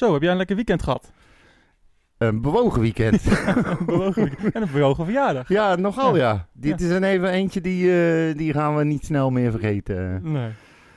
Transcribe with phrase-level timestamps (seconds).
[0.00, 1.12] Zo, heb jij een lekker weekend gehad?
[2.18, 3.24] Een bewogen weekend.
[3.46, 4.54] een bewogen weekend.
[4.54, 5.48] En een bewogen verjaardag.
[5.48, 6.46] ja, nogal ja.
[6.52, 10.20] Dit is een even eentje die, eh, die gaan we niet snel meer vergeten.
[10.32, 10.50] Nee.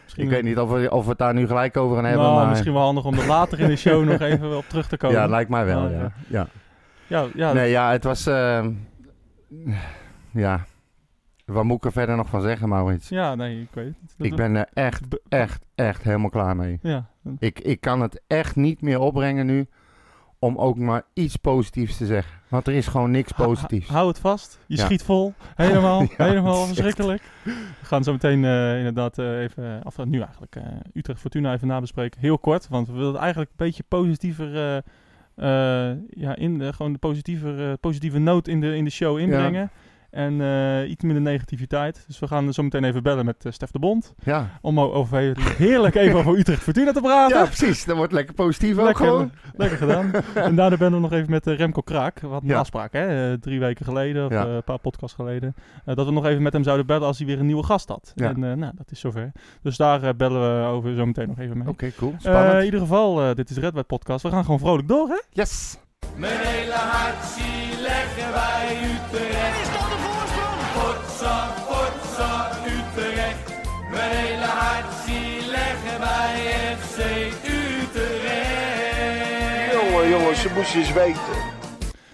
[0.03, 2.23] Misschien Ik weet niet of we, of we het daar nu gelijk over gaan hebben,
[2.23, 2.49] Nou, maar...
[2.49, 5.17] misschien wel handig om er later in de show nog even op terug te komen.
[5.17, 6.11] Ja, lijkt mij wel, Ja, ja.
[6.27, 6.47] ja.
[7.07, 7.27] ja.
[7.35, 8.25] ja, Nee, ja, het was...
[8.27, 8.65] eh,
[10.31, 10.65] ja.
[11.45, 13.09] Wat moet ik er verder nog van zeggen, Maurits?
[13.09, 14.13] ja, nee, ik weet het.
[14.17, 16.79] Dat- Ik ben er echt, echt, echt helemaal klaar mee.
[16.81, 17.05] Ja,
[17.39, 19.67] Ik, ik kan het echt niet meer opbrengen nu
[20.39, 22.39] om ook maar iets positiefs te zeggen.
[22.49, 23.87] Want er is gewoon niks positiefs.
[23.87, 24.59] ha- hou het vast.
[24.67, 24.85] Je Ja.
[24.85, 25.33] schiet vol.
[25.55, 27.21] Helemaal, Ja, helemaal verschrikkelijk.
[27.43, 27.51] We
[27.81, 30.63] gaan zo meteen eh, inderdaad eh, even, of eh, nu eigenlijk, eh,
[30.93, 32.19] Utrecht Fortuna even nabespreken.
[32.19, 34.83] Heel kort, want we willen het eigenlijk een beetje positiever,
[36.09, 39.71] ja, in de, gewoon de positiever, positieve noot in de, in de show inbrengen.
[40.13, 42.03] En eh, iets minder negativiteit.
[42.07, 44.13] Dus we gaan zo meteen even bellen met eh, Stef de Bond.
[44.23, 44.49] Ja.
[44.61, 47.37] Om over, heerlijk even over Utrecht Fortuna te praten.
[47.37, 47.85] ja, precies.
[47.85, 49.31] Dat wordt lekker positief ook Lekker, gewoon.
[49.55, 50.11] lekker gedaan.
[50.33, 52.19] en daarna ben we nog even met eh, Remco Kraak.
[52.19, 52.59] Wat een Ja.
[52.59, 53.37] afspraak, hè?
[53.39, 54.45] drie weken geleden, of Ja.
[54.45, 55.55] een paar podcasts geleden.
[55.85, 58.11] dat we nog even met hem zouden bellen als hij weer een nieuwe gast had.
[58.15, 58.29] Ja.
[58.29, 59.31] En nou, dat is zover.
[59.61, 61.67] Dus daar bellen we over zo meteen nog even mee.
[61.67, 62.13] Oké, cool.
[62.17, 62.57] Spannend.
[62.59, 64.23] in ieder geval, dit is Red White Podcast.
[64.23, 65.19] We gaan gewoon vrolijk door, hè?
[65.29, 65.77] yes.
[66.15, 69.61] Mijn hele hart zie leggen wij Utrecht.
[69.61, 70.61] Is dat de voorsprong?
[70.75, 71.37] Potsa,
[71.67, 73.45] potsa, Utrecht.
[73.91, 76.35] Mijn hele hart zie leggen wij
[76.77, 76.97] FC
[77.45, 79.73] Utrecht.
[79.73, 81.33] Jongen, jongens, ze moesten eens weten.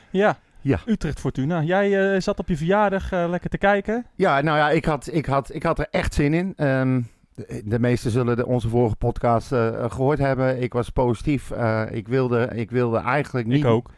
[0.09, 0.37] Ja.
[0.61, 0.79] Ja.
[0.85, 1.61] Utrecht Fortuna.
[1.61, 4.05] Jij eh, zat op je verjaardag eh, lekker te kijken.
[4.15, 6.53] Ja, nou ja, ik had, ik had, ik had er echt zin in.
[6.55, 7.01] Ehm,
[7.47, 10.61] de, de meesten zullen de, onze vorige podcast eh, gehoord hebben.
[10.61, 11.51] Ik was positief.
[11.51, 13.63] Eh, ik, wilde, ik wilde eigenlijk niet...
[13.63, 13.89] Ik ook.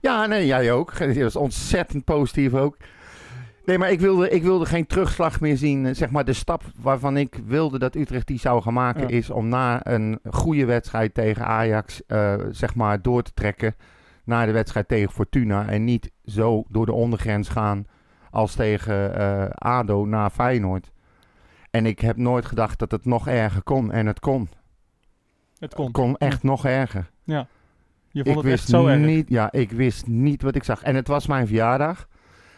[0.00, 0.92] Ja, nee, jij ook.
[1.14, 2.76] Je was ontzettend positief ook.
[3.64, 5.86] Nee, maar ik wilde, ik wilde geen terugslag meer zien.
[5.86, 9.00] Eh, Zeg maar de stap waarvan ik wilde dat Utrecht die zou gaan maken...
[9.00, 9.08] Ja.
[9.08, 12.02] is om na een goede wedstrijd tegen Ajax...
[12.50, 13.74] zeg maar door te trekken
[14.24, 15.68] naar de wedstrijd tegen Fortuna...
[15.68, 17.86] en niet zo door de ondergrens gaan
[18.30, 19.12] als tegen
[19.54, 20.92] ADO na Feyenoord.
[21.74, 23.92] En ik heb nooit gedacht dat het nog erger kon.
[23.92, 24.40] En het kon.
[24.40, 24.50] Het
[25.58, 25.90] Het kon.
[25.92, 27.10] kon echt nog erger.
[27.24, 29.00] Je vond Ik het wist echt zo erg.
[29.00, 30.82] niet, ja, ik wist niet wat ik zag.
[30.82, 32.08] En het was mijn verjaardag.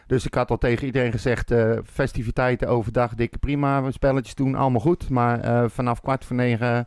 [0.06, 4.80] Dus ik had al tegen iedereen gezegd, eh, festiviteiten overdag, dikke prima, spelletjes doen, allemaal
[4.80, 5.08] goed.
[5.10, 6.86] Maar eh, vanaf kwart voor negen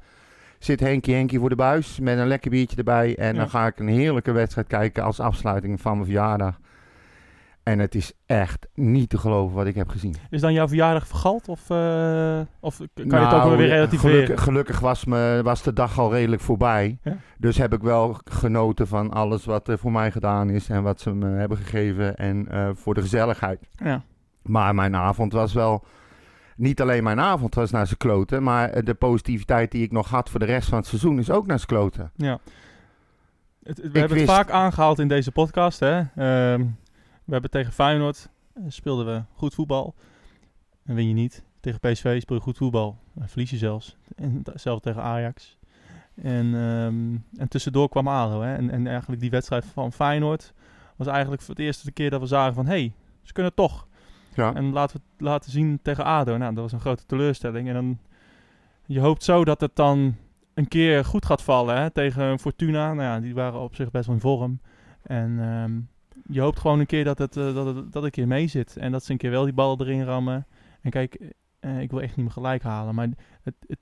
[0.59, 3.16] zit Henkie Henkie voor de buis met een lekker biertje erbij.
[3.18, 3.39] En Ja.
[3.39, 6.59] dan ga ik een heerlijke wedstrijd kijken als afsluiting van mijn verjaardag.
[7.64, 10.16] En het is echt niet te geloven wat ik heb gezien.
[10.30, 11.47] Is dan jouw verjaardag vergald?
[11.47, 14.12] Of, eh, of kan je het ook Nou, weer relativeren?
[14.14, 16.98] Gelukkig, gelukkig was, me, was de dag al redelijk voorbij.
[17.03, 17.18] Ja.
[17.38, 21.02] Dus heb ik wel genoten van alles wat er voor mij gedaan is en wat
[21.02, 22.16] ze me hebben gegeven.
[22.16, 23.59] En eh, voor de gezelligheid.
[23.75, 24.02] Ja.
[24.42, 25.86] Maar mijn avond was wel.
[26.56, 30.30] Niet alleen mijn avond was naar z'n kloten, maar de positiviteit die ik nog had
[30.30, 32.12] voor de rest van het seizoen is ook naar z'n kloten.
[32.16, 32.40] Ja.
[33.64, 35.80] Het, we Ik hebben wist- het vaak aangehaald in deze podcast.
[35.80, 36.02] Hè?
[36.16, 36.66] Ehm,
[37.29, 39.95] we hebben tegen Feyenoord eh, speelden we goed voetbal.
[40.85, 41.44] En win je niet.
[41.59, 42.97] Tegen PSV speel je goed voetbal.
[43.13, 43.97] Dan verlies je zelfs.
[44.16, 45.57] En hetzelfde tegen Ajax.
[46.16, 48.41] En, ehm, en tussendoor kwam ADO.
[48.41, 48.56] Hè?
[48.56, 50.53] En, en eigenlijk die wedstrijd van Feyenoord
[50.95, 52.66] was eigenlijk voor het eerste keer dat we zagen van...
[52.66, 53.88] Hé, hey, ze kunnen toch.
[54.35, 54.53] Ja.
[54.53, 56.38] En laten we het laten zien tegen ADO.
[56.38, 57.68] Nou, dat was een grote teleurstelling.
[57.68, 58.00] En dan,
[58.85, 60.16] je hoopt zo dat het dan
[60.53, 62.94] een keer goed gaat vallen hè, tegen Fortuna.
[62.94, 64.59] Nou ja, die waren op zich best wel in vorm.
[65.01, 65.79] En ehm,
[66.29, 68.78] je hoopt gewoon een keer dat het, eh, dat het dat een keer mee zit.
[68.78, 70.47] En dat ze een keer wel die ballen erin rammen.
[70.81, 71.19] En kijk,
[71.59, 72.95] eh, ik wil echt niet meer gelijk halen.
[72.95, 73.07] Maar
[73.44, 73.79] het, het,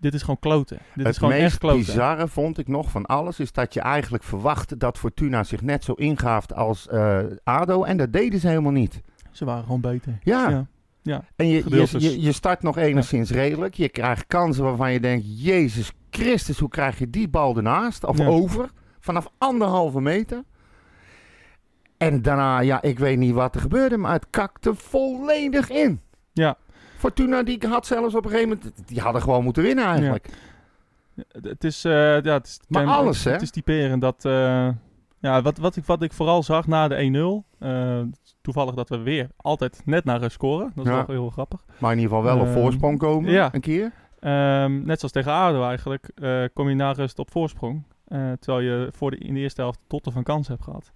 [0.00, 0.78] dit is gewoon kloten.
[0.94, 1.78] Dit het is gewoon echt meest kloten.
[1.78, 5.84] bizarre vond ik nog van alles is dat je eigenlijk verwachtte dat Fortuna zich net
[5.84, 7.82] zo ingaaft als eh, ADO.
[7.84, 9.00] En dat deden ze helemaal niet.
[9.32, 10.18] Ze waren gewoon beter.
[10.22, 10.66] Ja.
[11.02, 11.24] Ja.
[11.36, 12.02] En je, je, Gedeeltes.
[12.02, 13.74] je, je start nog enigszins redelijk.
[13.74, 15.24] Je krijgt kansen waarvan je denkt...
[15.42, 18.04] Jezus Christus, hoe krijg je die bal ernaast?
[18.04, 18.26] Of Ja.
[18.26, 18.70] over?
[19.00, 20.42] Vanaf anderhalve meter.
[21.98, 23.96] En daarna, ja, ik weet niet wat er gebeurde...
[23.96, 26.00] maar het kakte volledig in.
[26.32, 26.56] Ja.
[26.96, 28.88] Fortuna die had zelfs op een gegeven moment...
[28.88, 30.28] die hadden gewoon moeten winnen eigenlijk.
[31.16, 31.92] Het- Het is, eh,
[32.22, 33.32] ja, het is, Maar alles, het, hè?
[33.32, 34.68] Het is typerend dat, eh,
[35.18, 38.00] ja, wat, wat, ik, wat ik vooral zag na de 1-0, eh,
[38.40, 40.72] toevallig dat we weer altijd net naar scoren.
[40.74, 41.06] Dat is Ja.
[41.06, 41.64] wel heel grappig.
[41.78, 43.48] Maar in ieder geval wel op Ehm, voorsprong komen, ja.
[43.54, 43.92] een keer.
[44.20, 46.10] Ehm, net zoals tegen ADO eigenlijk,
[46.54, 47.82] kom je na rust op voorsprong.
[48.40, 50.92] terwijl je voor de, in de eerste helft tot van kans hebt gehad.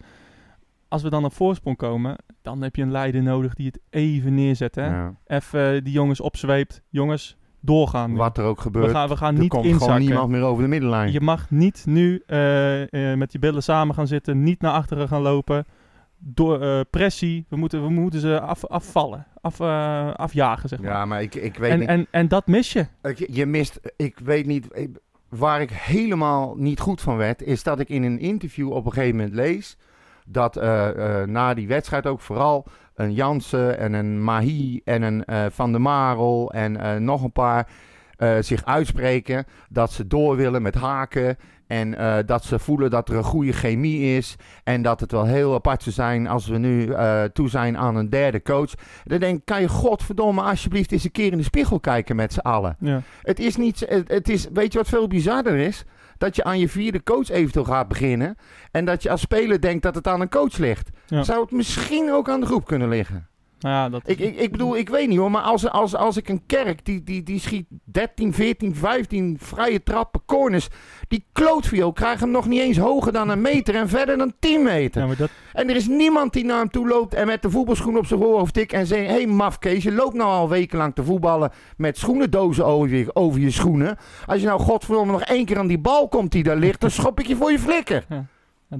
[0.92, 4.34] Als we dan op voorsprong komen, dan heb je een leider nodig die het even
[4.34, 4.74] neerzet.
[4.74, 4.86] Hè?
[4.86, 5.14] Ja.
[5.26, 6.82] Even eh, die jongens opzweept.
[6.88, 8.10] Jongens, doorgaan.
[8.10, 8.16] nu.
[8.16, 10.62] Wat er ook we gebeurt, gaan, we gaan er niet komt gewoon niemand meer over
[10.62, 11.12] de middenlijn.
[11.12, 15.08] Je mag niet nu eh, eh, met je billen samen gaan zitten, niet naar achteren
[15.08, 15.64] gaan lopen.
[16.18, 19.60] Door pressie, we moeten, we moeten ze af, afvallen, af,
[20.16, 20.90] afjagen, zeg maar.
[20.90, 21.88] Ja, maar ik, ik weet en, niet...
[21.88, 22.86] en, en dat mis je.
[23.02, 24.98] Ik- Je mist, ik weet niet, ik-
[25.28, 28.92] waar ik helemaal niet goed van werd, is dat ik in een interview op een
[28.92, 29.76] gegeven moment lees
[30.26, 35.24] dat eh, eh, na die wedstrijd ook vooral een Jansen en een Mahi en een
[35.24, 37.68] eh, Van der Marel en nog een paar
[38.40, 41.36] zich uitspreken dat ze door willen met haken
[41.66, 41.96] en
[42.26, 45.82] dat ze voelen dat er een goede chemie is en dat het wel heel apart
[45.82, 46.94] zou zijn als we nu
[47.32, 48.70] toe zijn aan een derde coach.
[49.04, 52.32] Dan denk ik, kan je godverdomme alsjeblieft eens een keer in de spiegel kijken met
[52.32, 52.76] z'n allen.
[52.78, 53.02] Ja.
[53.22, 55.84] Het is niet, het, het is, weet je wat veel bizarder is?
[56.22, 58.36] Dat je aan je vierde coach eventueel gaat beginnen.
[58.70, 60.90] En dat je als speler denkt dat het aan een coach ligt.
[61.06, 61.22] Ja.
[61.22, 63.28] Zou het misschien ook aan de groep kunnen liggen?
[63.62, 66.16] Nou ja, dat, Ik, ik, ik bedoel, ik weet niet hoor, maar als, als, als
[66.16, 70.68] ik een kerk, die, die, die schiet 13, 14, 15 vrije trappen, corners.
[71.08, 74.62] Die klootviool krijgt hem nog niet eens hoger dan een meter en verder dan 10
[74.62, 75.00] meter.
[75.00, 77.50] ja, maar dat, En er is niemand die naar hem toe loopt en met de
[77.50, 79.06] voetbalschoen op zijn voorhoofd tikt en zegt...
[79.06, 83.40] Hé hey, mafkees, je loopt nou al wekenlang te voetballen met schoenendozen over je, over
[83.40, 83.96] je schoenen.
[84.26, 86.90] Als je nou godverdomme nog één keer aan die bal komt die daar ligt, dan
[86.90, 88.04] schop ik je voor je flikker.
[88.08, 88.18] dat-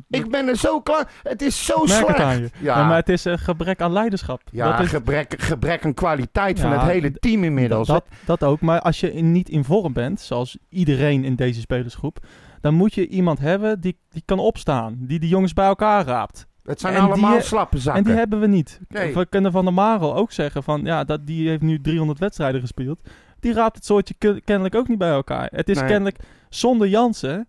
[0.08, 1.10] Ik ben er zo klaar.
[1.22, 2.06] Het is zo merk slecht.
[2.08, 2.50] het aan je.
[2.60, 4.42] Ja, Ja, maar het is een gebrek aan leiderschap.
[4.52, 7.86] ja dat is, gebrek, gebrek aan kwaliteit van het hele team inmiddels.
[7.88, 8.60] Dat, dat ook.
[8.60, 12.18] Maar als je in- niet in vorm bent, zoals iedereen in deze spelersgroep,
[12.60, 14.96] dan moet je iemand hebben die, die kan opstaan.
[15.00, 16.46] Die de jongens bij elkaar raapt.
[16.62, 18.02] het zijn en allemaal die- slappe zakken.
[18.02, 18.80] En die hebben we niet.
[18.88, 19.14] Nee.
[19.14, 22.60] We kunnen Van der Marel ook zeggen van, ja, dat, die heeft nu 300 wedstrijden
[22.60, 23.00] gespeeld.
[23.40, 25.48] Die raapt het soortje ke- kennelijk ook niet bij elkaar.
[25.52, 25.86] Het is Nee.
[25.86, 26.18] kennelijk,
[26.48, 27.48] zonder Jansen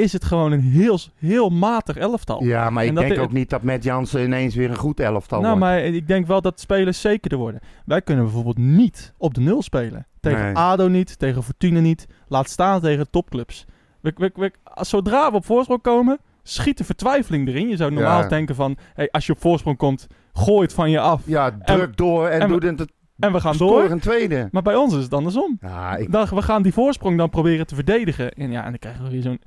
[0.00, 2.44] is het gewoon een heel, heel matig elftal.
[2.44, 5.40] Ja, maar En ik denk ook niet dat met Jansen ineens weer een goed elftal
[5.40, 5.72] nou, wordt.
[5.74, 7.60] maar ik denk wel dat spelers zekerder worden.
[7.84, 10.06] Wij kunnen bijvoorbeeld niet op de nul spelen.
[10.20, 10.54] Tegen Nee.
[10.54, 12.06] ADO niet, tegen Fortuna niet.
[12.28, 13.64] Laat staan tegen topclubs.
[14.00, 17.68] We, we, we- zodra we op voorsprong komen, schiet de vertwijfeling erin.
[17.68, 18.28] Je zou normaal Ja.
[18.28, 21.22] denken van, hey, als je op voorsprong komt, gooi het van je af.
[21.24, 23.90] Ja, druk door en, en doe het En we gaan door.
[23.90, 24.48] een tweede.
[24.50, 25.56] Maar bij ons is het andersom.
[25.60, 28.30] Ja, ik, Dan, we gaan die voorsprong dan proberen te verdedigen.
[28.30, 29.40] En ja, en dan krijgen we weer zo'n...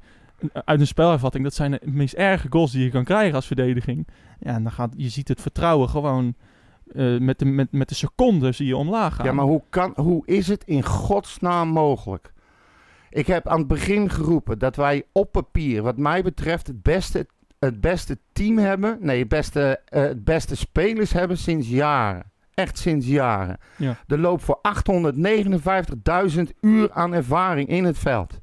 [0.65, 4.07] Uit een spelervatting, dat zijn de meest erge goals die je kan krijgen als verdediging.
[4.39, 6.35] Ja, en dan gaat, je ziet het vertrouwen gewoon
[6.95, 9.25] eh, met, de, met, met de seconden zie je omlaag gaan.
[9.25, 12.33] ja, maar hoe, kan, hoe is het in godsnaam mogelijk?
[13.09, 17.27] Ik heb aan het begin geroepen dat wij op papier, wat mij betreft, het beste,
[17.59, 18.97] het beste team hebben.
[18.99, 22.31] Nee, het beste, eh, het beste spelers hebben sinds jaren.
[22.53, 23.57] Echt sinds jaren.
[23.75, 23.97] Ja.
[24.07, 28.39] Er loopt voor 859.000 uur aan ervaring in het veld.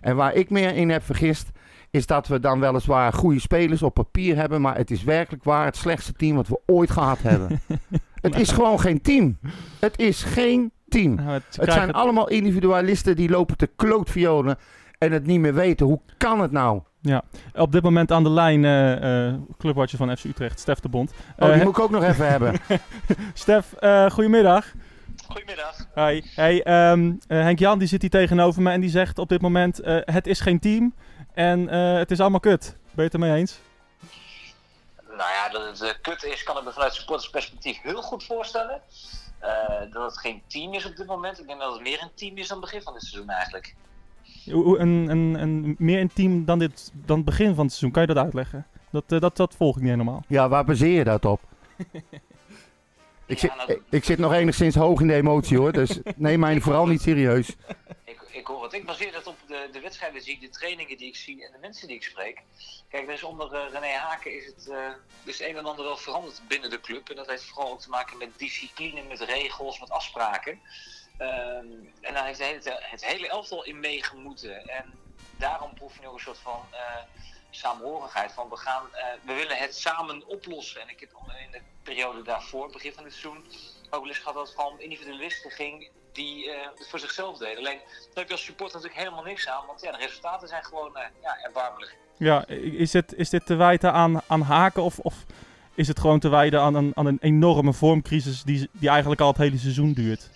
[0.00, 1.50] En waar ik meer in heb vergist,
[1.90, 4.60] is dat we dan weliswaar goede spelers op papier hebben.
[4.60, 7.60] Maar het is werkelijk waar het slechtste team wat we ooit gehad hebben.
[8.20, 9.38] het is gewoon geen team.
[9.80, 11.14] Het is geen team.
[11.14, 14.58] Nou, het, zijn allemaal individualisten die lopen te klootviolen
[14.98, 15.86] en het niet meer weten.
[15.86, 16.80] Hoe kan het nou?
[17.54, 21.12] op dit moment aan de lijn eh eh clubwatcher van FC Utrecht, Stef de Bond.
[21.38, 22.54] Oh, Eh, die moet ik ook nog even hebben.
[23.34, 24.72] Stef, eh goedemiddag.
[25.28, 25.76] Goedemiddag.
[25.94, 26.22] Hi.
[26.34, 29.40] Hey, ehm, eh, Henk Jan die zit hier tegenover me en die zegt op dit
[29.40, 30.94] moment: eh, het is geen team
[31.34, 32.76] en eh, het is allemaal kut.
[32.82, 33.58] Ben je het ermee eens?
[35.06, 38.80] Nou ja, dat het kut is, kan ik me vanuit supportersperspectief heel goed voorstellen.
[39.38, 41.40] Eh, dat het geen team is op dit moment.
[41.40, 43.74] Ik denk dat het meer een team is dan het begin van dit seizoen eigenlijk.
[44.46, 47.90] Een, een, een, meer intiem dan, dit, dan het begin van het seizoen.
[47.90, 48.66] Kan je dat uitleggen?
[48.90, 50.24] Dat, eh, dat, dat volg ik niet helemaal.
[50.28, 51.40] Ja, waar baseer je dat op?
[53.26, 56.40] Ik, zit, Ja, ik, ik zit nog enigszins hoog in de emotie hoor, dus neem
[56.40, 57.48] mij vooral niet serieus.
[58.04, 58.72] Ik, ik hoor het.
[58.72, 61.52] Ik baseer dat op de, de wedstrijden die ik, de trainingen die ik zie en
[61.52, 62.42] de mensen die ik spreek.
[62.88, 64.88] Kijk, dus onder eh, René Haken is het, eh,
[65.24, 67.08] is het een en ander wel veranderd binnen de club.
[67.08, 70.60] En dat heeft vooral ook te maken met discipline, met regels, met afspraken.
[71.18, 71.66] Ehm,
[72.00, 74.68] en daar heeft de hele, het hele elftal in meegemoeten.
[74.68, 74.84] En
[75.36, 77.02] daarom proef je nog een soort van eh,
[77.50, 78.32] samenhorigheid.
[78.32, 80.80] Van we, gaan, eh, we willen het samen oplossen.
[80.80, 81.10] En ik heb
[81.44, 83.44] in de periode daarvoor, begin van het seizoen,
[83.90, 87.58] ook eens gehad dat het om individualisten ging die eh, het voor zichzelf deden.
[87.58, 90.64] Alleen daar heb je als supporter natuurlijk helemaal niks aan, want ja, de resultaten zijn
[90.64, 91.96] gewoon eh, ja, erbarmelijk.
[92.18, 95.14] Ja, is, het, is dit te wijten aan, aan haken of, of
[95.74, 99.28] is het gewoon te wijten aan een, aan een enorme vormcrisis die, die eigenlijk al
[99.28, 100.30] het hele seizoen duurt?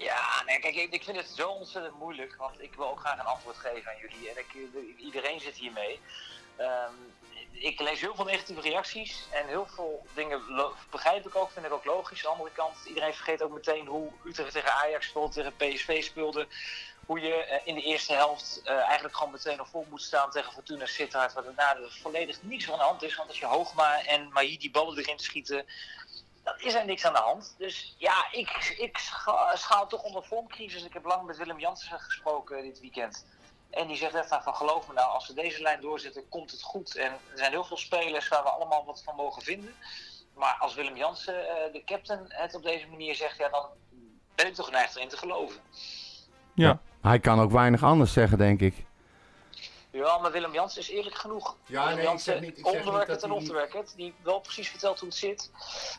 [0.00, 3.24] Ja, nee, kijk, ik, vind het zo ontzettend moeilijk, want ik wil ook graag een
[3.24, 6.00] antwoord geven aan jullie en iedereen zit hiermee.
[6.56, 6.94] Ehm,
[7.52, 10.42] ik lees heel veel negatieve reacties en heel veel dingen
[10.90, 12.26] begrijp ik ook, vind ik ook logisch.
[12.26, 16.02] Aan de andere kant, iedereen vergeet ook meteen hoe Utrecht tegen Ajax speelde, tegen PSV
[16.04, 16.46] speelde.
[17.06, 20.30] Hoe je eh, in de eerste helft eh, eigenlijk gewoon meteen nog vol moet staan
[20.30, 21.32] tegen Fortuna Sittard.
[21.32, 23.16] Waar daarna volledig niets van de hand is.
[23.16, 25.66] Want als je Hoogma en Mahi die ballen erin schieten,
[26.56, 27.54] is er niks aan de hand.
[27.58, 30.84] Dus ja, ik, ik scha- schaal toch onder vormcrisis.
[30.84, 33.26] Ik heb lang met Willem Jansen gesproken dit weekend.
[33.70, 36.50] En die zegt echt nou, van geloof me nou, als we deze lijn doorzetten, komt
[36.50, 36.96] het goed.
[36.96, 39.74] En er zijn heel veel spelers waar we allemaal wat van mogen vinden.
[40.34, 43.66] Maar als Willem Jansen, eh, de captain, het op deze manier zegt, ja, dan
[44.34, 45.60] ben ik toch geneigd erin te geloven.
[46.54, 48.84] Ja, Hij kan ook weinig anders zeggen, denk ik.
[49.92, 51.56] Ja, maar Willem Jans is eerlijk genoeg.
[51.66, 54.40] Ja, Willem nee, Jans, ik zeg niet- ik zeg niet dat en niet- die wel
[54.40, 55.50] precies vertelt hoe het zit.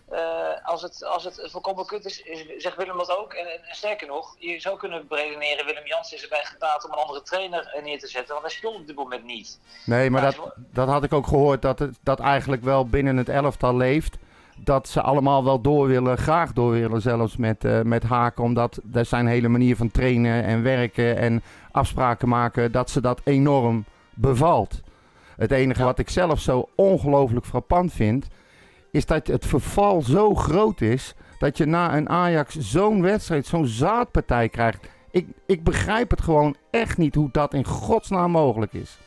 [0.10, 3.34] Eh, als, het, als het volkomen kut is, is- zegt Willem dat ook.
[3.34, 6.98] En, en, sterker nog, je zou kunnen beredeneren, Willem Jans is erbij gebaat om een
[6.98, 9.60] andere trainer neer te zetten, want hij speelt op dit moment niet.
[9.86, 13.30] Nee, maar dat, dat had ik ook gehoord, dat het dat eigenlijk wel binnen het
[13.30, 14.16] elftal leeft.
[14.64, 18.44] Dat ze allemaal wel door willen, graag door willen zelfs met, eh, met Haken.
[18.44, 21.42] Omdat er zijn hele manier van trainen en werken en
[21.72, 24.82] afspraken maken, dat ze dat enorm bevalt.
[25.36, 28.28] Het enige wat ik zelf zo ongelooflijk frappant vind,
[28.92, 33.68] is dat het verval zo groot is, dat je na een Ajax zo'n wedstrijd, zo'n
[33.68, 34.90] zaadpartij krijgt.
[35.12, 38.98] Ik, ik begrijp het gewoon echt niet hoe dat in godsnaam mogelijk is.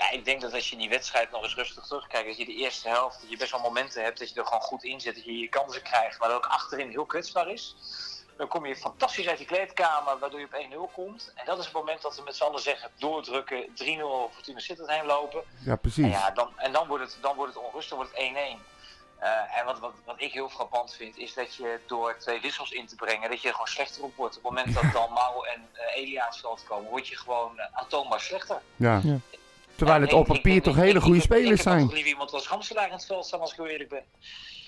[0.00, 2.54] Ja, ik denk dat als je die wedstrijd nog eens rustig terugkijkt, dat je de
[2.54, 5.14] eerste helft, dat je best wel momenten hebt dat je er gewoon goed in zit,
[5.14, 7.76] dat je je kansen krijgt, maar dat ook achterin heel kwetsbaar is.
[8.36, 11.32] Dan kom je fantastisch uit die kleedkamer, waardoor je op 1-0 komt.
[11.34, 14.58] En dat is het moment dat we met z'n allen zeggen, doordrukken, 3-0 over Fortuna
[14.58, 15.42] Sittard heen lopen.
[15.64, 16.04] Ja, precies.
[16.04, 18.60] En, ja, dan, en dan, wordt het, dan wordt het onrustig, dan wordt het 1-1.
[19.18, 22.70] Eh, en wat, wat, wat ik heel frappant vind, is dat je door twee wissels
[22.70, 24.36] in te brengen, dat je er gewoon slechter op wordt.
[24.36, 27.52] Op het moment dat Dalmau en uh, Elia aan het veld komen, word je gewoon
[27.56, 28.60] uh, aantoonbaar slechter.
[28.76, 29.00] Ja.
[29.02, 29.18] Ja.
[29.80, 31.80] Terwijl het op papier toch hele goede spelers Ik zijn.
[31.80, 34.02] heb liever iemand als Ramselaar in het veld staan, als ik eerlijk ben.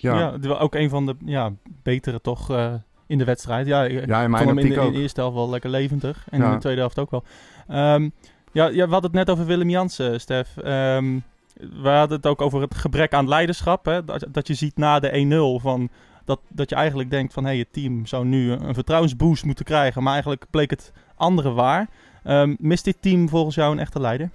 [0.01, 1.53] Ja, Ja, die wel ook een van de ja,
[1.83, 2.75] betere toch eh,
[3.07, 3.67] in de wedstrijd.
[3.67, 4.93] Ja, ik Ja, in vond mijn hem in optiek de, in ook.
[4.95, 6.27] de eerste helft wel lekker levendig.
[6.31, 7.25] En in de tweede helft ook wel.
[7.69, 8.09] Ehm,
[8.53, 10.57] ja, ja, we hadden het net over Willem Jansen, Stef.
[10.57, 11.19] Ehm,
[11.83, 13.85] we hadden het ook over het gebrek aan leiderschap.
[13.85, 14.05] Hè?
[14.05, 15.89] Dat, dat je ziet na de 1-0 van...
[16.25, 17.45] Dat, dat je eigenlijk denkt van...
[17.45, 20.03] Hé, hey, het team zou nu een vertrouwensboost moeten krijgen.
[20.03, 21.89] Maar eigenlijk bleek het andere waar.
[22.25, 24.31] Ehm, mist dit team volgens jou een echte leider?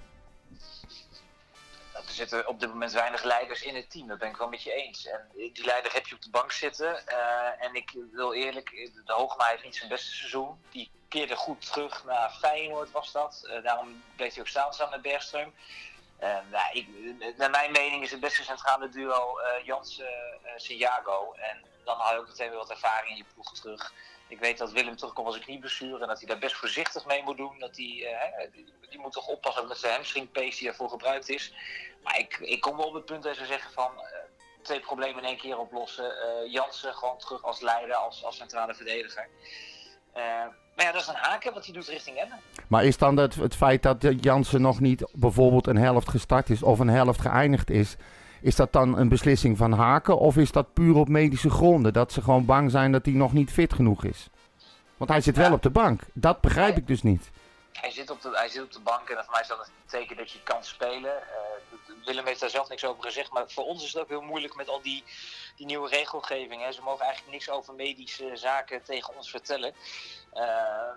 [2.18, 4.72] Zitten op dit moment weinig leiders in het team, dat ben ik wel met je
[4.72, 5.06] eens.
[5.06, 7.02] En die leider heb je op de bank zitten.
[7.08, 10.60] Uh, en ik wil eerlijk, de Hoogma heeft niet zijn beste seizoen.
[10.70, 13.42] Die keerde goed terug naar Feyenoord was dat.
[13.44, 15.52] Uh, daarom bleef hij ook staan samen met Bergström.
[16.22, 16.88] Uh, nou, ik,
[17.36, 21.32] naar mijn mening is het beste centrale duo uh, Jansen-Santiago.
[21.32, 23.92] en dan haal je ook meteen weer wat ervaring in je ploeg terug.
[24.28, 27.22] Ik weet dat Willem terugkomt als een knieblessure en dat hij daar best voorzichtig mee
[27.22, 27.58] moet doen.
[27.58, 28.50] Dat hij,
[28.88, 31.52] die, moet toch oppassen met zijn hamstringpace die ervoor gebruikt is.
[32.08, 34.02] Maar ik, ik kom wel op het punt dat ze zeggen van uh,
[34.62, 36.04] twee problemen in één keer oplossen.
[36.04, 39.28] Uh, Jansen gewoon terug als leider, als, als centrale verdediger.
[40.16, 40.22] Uh,
[40.76, 42.38] maar ja, dat is een haken wat hij doet richting Emmen.
[42.68, 46.62] Maar is dan het, het feit dat Jansen nog niet bijvoorbeeld een helft gestart is
[46.62, 47.96] of een helft geëindigd is,
[48.40, 51.92] is dat dan een beslissing van Haken of is dat puur op medische gronden?
[51.92, 54.28] Dat ze gewoon bang zijn dat hij nog niet fit genoeg is?
[54.96, 56.02] Want hij zit wel op de bank.
[56.12, 57.30] Dat begrijp ik dus niet.
[57.72, 59.72] Hij zit, op de, hij zit op de bank en voor mij is dat een
[59.86, 61.12] teken dat je kan spelen.
[61.12, 61.67] Uh,
[62.04, 64.54] Willem heeft daar zelf niks over gezegd, maar voor ons is het ook heel moeilijk
[64.54, 65.04] met al die,
[65.56, 66.62] die nieuwe regelgeving.
[66.62, 66.72] Hè.
[66.72, 69.74] Ze mogen eigenlijk niks over medische zaken tegen ons vertellen.
[70.34, 70.90] Uh,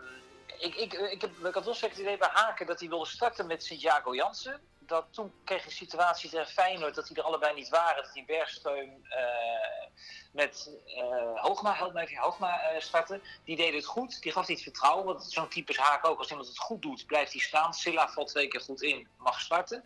[0.62, 3.48] ik, ik, ik, heb, ik had wel het idee bij Haken dat hij wilde starten
[3.48, 4.62] met Santiago Jansen.
[4.80, 8.04] Dat toen kreeg een situatie tegen Feyenoord dat die er allebei niet waren.
[8.04, 9.88] Dat die Bergsteun uh,
[10.32, 13.22] met uh, Hoogma, help mij even, Hoogma uh, starten.
[13.46, 15.06] Die deed het goed, die gaf niet vertrouwen.
[15.06, 16.20] Want zo'n type is Haken ook.
[16.20, 17.74] Als iemand het goed doet, blijft hij staan.
[17.74, 19.84] Silla valt twee keer goed in, mag starten.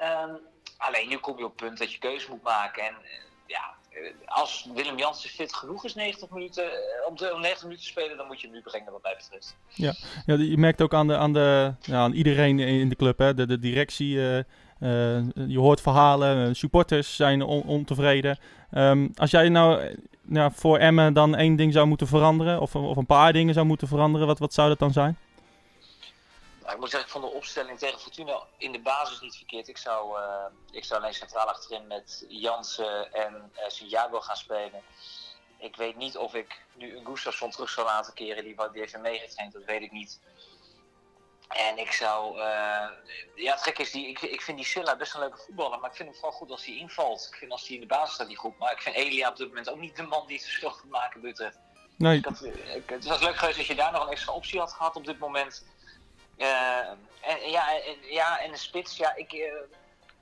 [0.00, 0.38] Um,
[0.76, 2.84] alleen nu kom je op het punt dat je keuze moet maken.
[2.84, 2.94] En
[3.46, 3.74] ja,
[4.26, 7.90] als Willem Jansen fit genoeg is 90 minuten, eh, om, de, om 90 minuten te
[7.90, 9.56] spelen, dan moet je hem nu brengen wat mij betreft.
[9.68, 9.94] Ja,
[10.26, 13.34] ja je merkt ook aan, de, aan, de, aan iedereen in de club, hè?
[13.34, 14.08] De, de directie.
[15.48, 18.38] Je hoort verhalen, supporters zijn on, ontevreden.
[18.72, 22.96] Um, als jij nou, nou voor Emmen dan één ding zou moeten veranderen, of, of
[22.96, 25.16] een paar dingen zou moeten veranderen, wat, wat zou dat dan zijn?
[26.72, 29.68] Ik moet zeggen, ik vond de opstelling tegen Fortuna in de basis niet verkeerd.
[29.68, 34.82] Ik zou, uh, ik zou alleen centraal achterin met Jansen en uh, Santiago gaan spelen.
[35.58, 38.98] Ik weet niet of ik nu een Gustafsson terug zou laten keren, die, die heeft
[38.98, 40.20] meegetraind, dat weet ik niet.
[41.48, 42.88] En ik zou, uh,
[43.34, 45.90] ja het gek is, die, ik, ik vind die Silla best een leuke voetballer, maar
[45.90, 47.28] ik vind hem vooral goed als hij invalt.
[47.30, 49.36] Ik vind als hij in de basis staat niet goed, maar ik vind Elia op
[49.36, 51.58] dit moment ook niet de man die het verschil gaat maken bij Utrecht.
[51.96, 52.18] Nee.
[52.18, 54.72] Ik had, ik, het was leuk geweest als je daar nog een extra optie had
[54.72, 55.64] gehad op dit moment.
[56.38, 56.78] Uh,
[57.20, 59.40] en, ja, en, ja, en de spits, ja, ik, uh,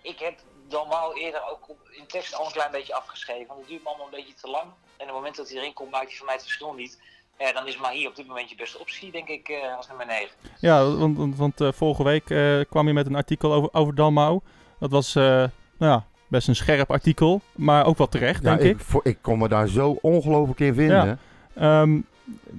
[0.02, 3.47] ik heb Dalmau eerder ook op, in tekst al een klein beetje afgeschreven.
[3.47, 4.64] Want het duurt me allemaal een beetje te lang.
[4.64, 7.00] En op het moment dat hij erin komt, maakt hij voor mij het verschil niet.
[7.38, 10.06] Ja, dan is Mahi op dit moment je beste optie, denk ik, uh, als nummer
[10.06, 10.28] 9.
[10.61, 13.94] Ja, want, want, want uh, vorige week uh, kwam je met een artikel over, over
[13.94, 14.40] Dalmau.
[14.78, 18.80] Dat was, nou ja, best een scherp artikel, maar ook wel terecht, ja, denk ik.
[18.80, 18.87] ik.
[18.87, 21.18] Voor, ik kon me daar zo ongelooflijk in vinden.
[21.54, 21.80] Ja.
[21.80, 22.06] Um,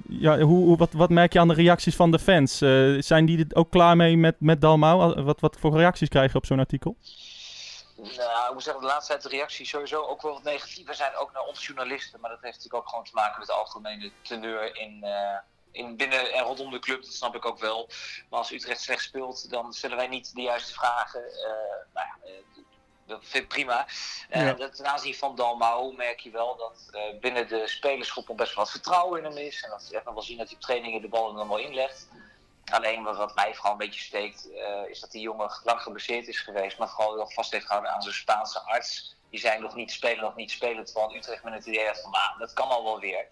[0.07, 2.61] ja, hoe, wat, wat merk je aan de reacties van de fans?
[2.61, 5.23] Uh, zijn die er ook klaar mee met, met Dalmau?
[5.23, 6.97] Wat, wat voor reacties krijg je op zo'n artikel?
[7.95, 11.15] Nou, ik moet zeggen, de laatste tijd de reacties sowieso ook wel wat negatiever zijn,
[11.15, 12.19] ook naar ons journalisten.
[12.19, 15.37] Maar dat heeft natuurlijk ook gewoon te maken met de algemene teneur in, uh,
[15.71, 17.89] in binnen en rondom de club, dat snap ik ook wel.
[18.29, 21.23] Maar als Utrecht slecht speelt, dan stellen wij niet de juiste vragen.
[21.23, 21.47] Eh,
[21.93, 22.31] nou ja, eh,
[23.07, 23.85] dat vind ik prima.
[24.29, 24.53] Eh, Ja.
[24.53, 28.55] dat, ten aanzien van Dalmau merk je wel dat eh, binnen de spelersgroep nog best
[28.55, 29.63] wel wat vertrouwen in hem is.
[29.63, 31.57] En dat ze echt nog wel zien dat hij op trainingen de bal er wel
[31.57, 32.07] inlegt.
[32.65, 36.39] Alleen wat, mij vooral een beetje steekt, eh, is dat die jongen lang geblesseerd is
[36.39, 36.77] geweest.
[36.77, 39.15] Maar vooral wel vast heeft gehouden aan zijn Spaanse arts.
[39.29, 40.85] Die zei nog niet spelen, nog niet spelen.
[40.85, 43.27] Terwijl Utrecht met het idee had van, nou, dat kan al wel weer.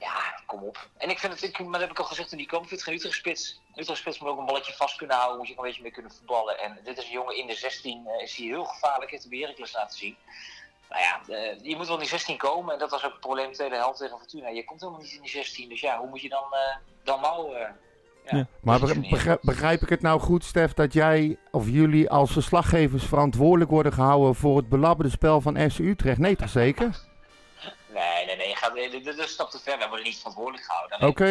[0.00, 0.88] Ja, kom op.
[0.96, 2.68] En ik vind het, ik, maar dat heb ik al gezegd toen die kwam, ik
[2.68, 3.60] vind het geen Utrecht spits.
[3.74, 6.12] Utrecht spits moet ook een balletje vast kunnen houden, moet je een beetje mee kunnen
[6.12, 6.58] voetballen.
[6.58, 9.36] En dit is een jongen in de 16, eh, is hij heel gevaarlijk, heeft de
[9.36, 10.16] Heracles laten zien.
[10.90, 13.20] Nou ja, eh, je moet wel in die 16 komen en dat was ook het
[13.20, 14.48] probleem tweede helft tegen Fortuna.
[14.48, 17.20] Je komt helemaal niet in die 16, dus ja, hoe moet je dan, eh dan
[17.20, 17.54] nou...
[17.54, 17.60] eh,
[18.24, 18.46] ja, Ja.
[18.60, 18.80] Maar
[19.40, 24.34] begrijp ik het nou goed, Stef, dat jij of jullie als verslaggevers verantwoordelijk worden gehouden
[24.34, 26.18] voor het belabberde spel van FC Utrecht?
[26.18, 27.08] Nee, toch zeker?
[28.88, 29.78] Dit dit is een stap te ver.
[29.78, 31.02] Wij worden niet verantwoordelijk gehouden.
[31.08, 31.24] Oké.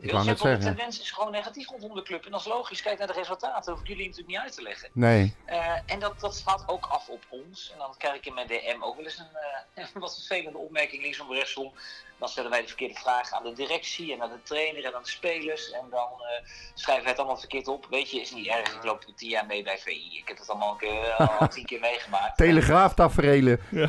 [0.00, 0.76] Heel wou net simpel, de zeggen.
[0.76, 2.24] tendens is gewoon negatief rondom de club.
[2.24, 2.82] En dat is logisch.
[2.82, 3.56] Kijk naar de resultaten.
[3.56, 4.88] Dat hoef ik jullie natuurlijk niet uit te leggen.
[4.92, 5.34] Nee.
[5.44, 7.70] Eh, en dat, dat slaat ook af op ons.
[7.72, 9.36] En dan krijg ik in mijn DM ook wel eens een
[9.74, 11.72] eh, wat vervelende opmerking linksom rechtsom.
[12.18, 15.02] Dan stellen wij de verkeerde vragen aan de directie en aan de trainer en aan
[15.02, 15.70] de spelers.
[15.70, 17.86] En dan eh, schrijven wij het allemaal verkeerd op.
[17.90, 18.74] Weet je, is niet erg.
[18.74, 20.16] Ik loop tien jaar mee bij VI.
[20.16, 22.36] Ik heb het allemaal een keer, al tien keer meegemaakt.
[22.36, 23.60] Telegraaftaferelen.
[23.70, 23.88] Zol-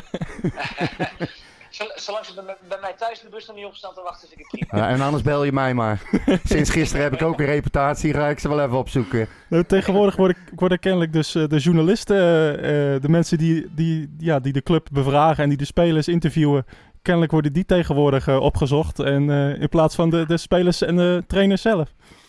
[1.94, 2.34] Zolang ze
[2.68, 4.84] bij, mij- thuis de bus nog niet op staan te wachten, vind ik het prima.
[4.86, 6.02] Ja, en anders bel je mij maar.
[6.44, 9.28] Sinds gisteren heb ik ook een reputatie, ga ik ze wel even opzoeken.
[9.48, 14.14] Nou, tegenwoordig worden, worden kennelijk dus eh, de journalisten, eh, eh, de mensen die, die,
[14.18, 16.64] ja, die de club bevragen en die de spelers interviewen,
[17.02, 18.98] kennelijk worden die tegenwoordig opgezocht.
[18.98, 21.88] En eh, in plaats van de, de spelers en de trainers zelf.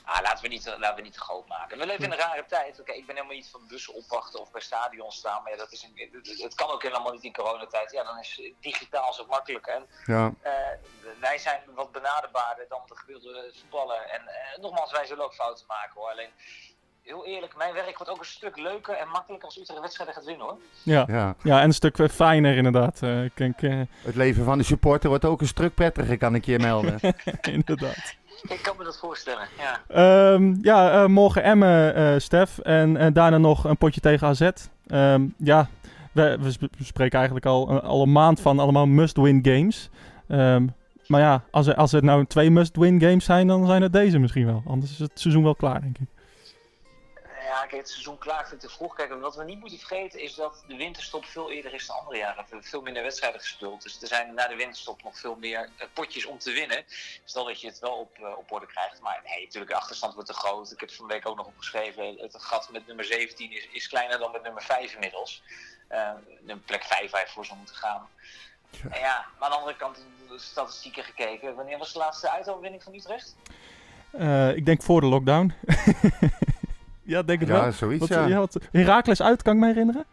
[0.10, 1.78] Ah, laten we niet, laten we niet te groot maken.
[1.78, 2.80] We leven in een rare tijd.
[2.80, 5.44] Oké, ik ben helemaal niet van bussen opwachten of bij stadions staan.
[5.44, 7.92] Maar ja, dat is een, het- het kan ook helemaal niet in coronatijd.
[7.92, 9.66] Ja, dan is digitaal zo makkelijk.
[9.68, 10.34] En Ja.
[10.42, 10.52] eh,
[11.20, 14.02] wij zijn wat benaderbaarder dan de gemiddelde voetballer.
[14.02, 16.10] En eh, nogmaals, wij zullen ook fouten maken hoor.
[16.10, 16.30] Alleen,
[17.02, 20.26] heel eerlijk, mijn werk wordt ook een stuk leuker en makkelijker als Utrecht wedstrijden gaat
[20.26, 20.58] winnen hoor.
[20.84, 21.36] Ja, ja.
[21.44, 23.02] ja en een stuk eh, fijner inderdaad.
[23.02, 26.36] Eh, ik denk, eh, Het leven van de supporter wordt ook een stuk prettiger, kan
[26.36, 27.00] ik je melden.
[27.42, 28.16] inderdaad.
[28.42, 29.82] Ik kan me dat voorstellen, ja.
[29.88, 32.58] Ehm, ja, eh, morgen Emmen, eh Stef.
[32.58, 34.50] En, en daarna nog een potje tegen AZ.
[34.88, 35.68] Ehm, ja,
[36.12, 39.90] we, we sp- we spreken eigenlijk al, eh, al een maand van allemaal must-win games.
[40.28, 40.68] Ehm,
[41.08, 44.20] maar ja, als er, als er nou twee must-win games zijn, dan zijn het deze
[44.20, 44.64] misschien wel.
[44.68, 46.08] Anders is het seizoen wel klaar, denk ik.
[47.48, 48.96] Ja, kijk, het seizoen klaar vind ik te vroeg.
[48.96, 52.18] Kijk, wat we niet moeten vergeten is dat de winterstop veel eerder is dan andere
[52.18, 52.36] jaren.
[52.36, 53.84] We hebben veel minder wedstrijden gespeeld.
[53.84, 56.84] Dus er zijn na de winterstop nog veel meer eh, potjes om te winnen.
[57.24, 59.02] Stel dat je het wel op, eh, op orde krijgt.
[59.02, 60.72] Maar nee, natuurlijk, de achterstand wordt te groot.
[60.72, 62.18] Ik heb het van de week ook nog opgeschreven.
[62.18, 65.44] Het gat met nummer 17 is, is kleiner dan met nummer 5 inmiddels.
[65.88, 66.12] Eh
[66.48, 68.08] een plek 5 waar je voor zou moeten gaan.
[68.90, 71.56] En ja, maar aan de andere kant, de statistieken gekeken.
[71.56, 73.36] Wanneer was de laatste uitoverwinning van Utrecht?
[74.56, 75.54] Ik denk voor de lockdown.
[77.08, 77.72] ja, denk het Ja, wel.
[77.72, 78.26] zoiets, Wat, ja.
[78.26, 80.06] je had Herakles uit, kan ik me herinneren.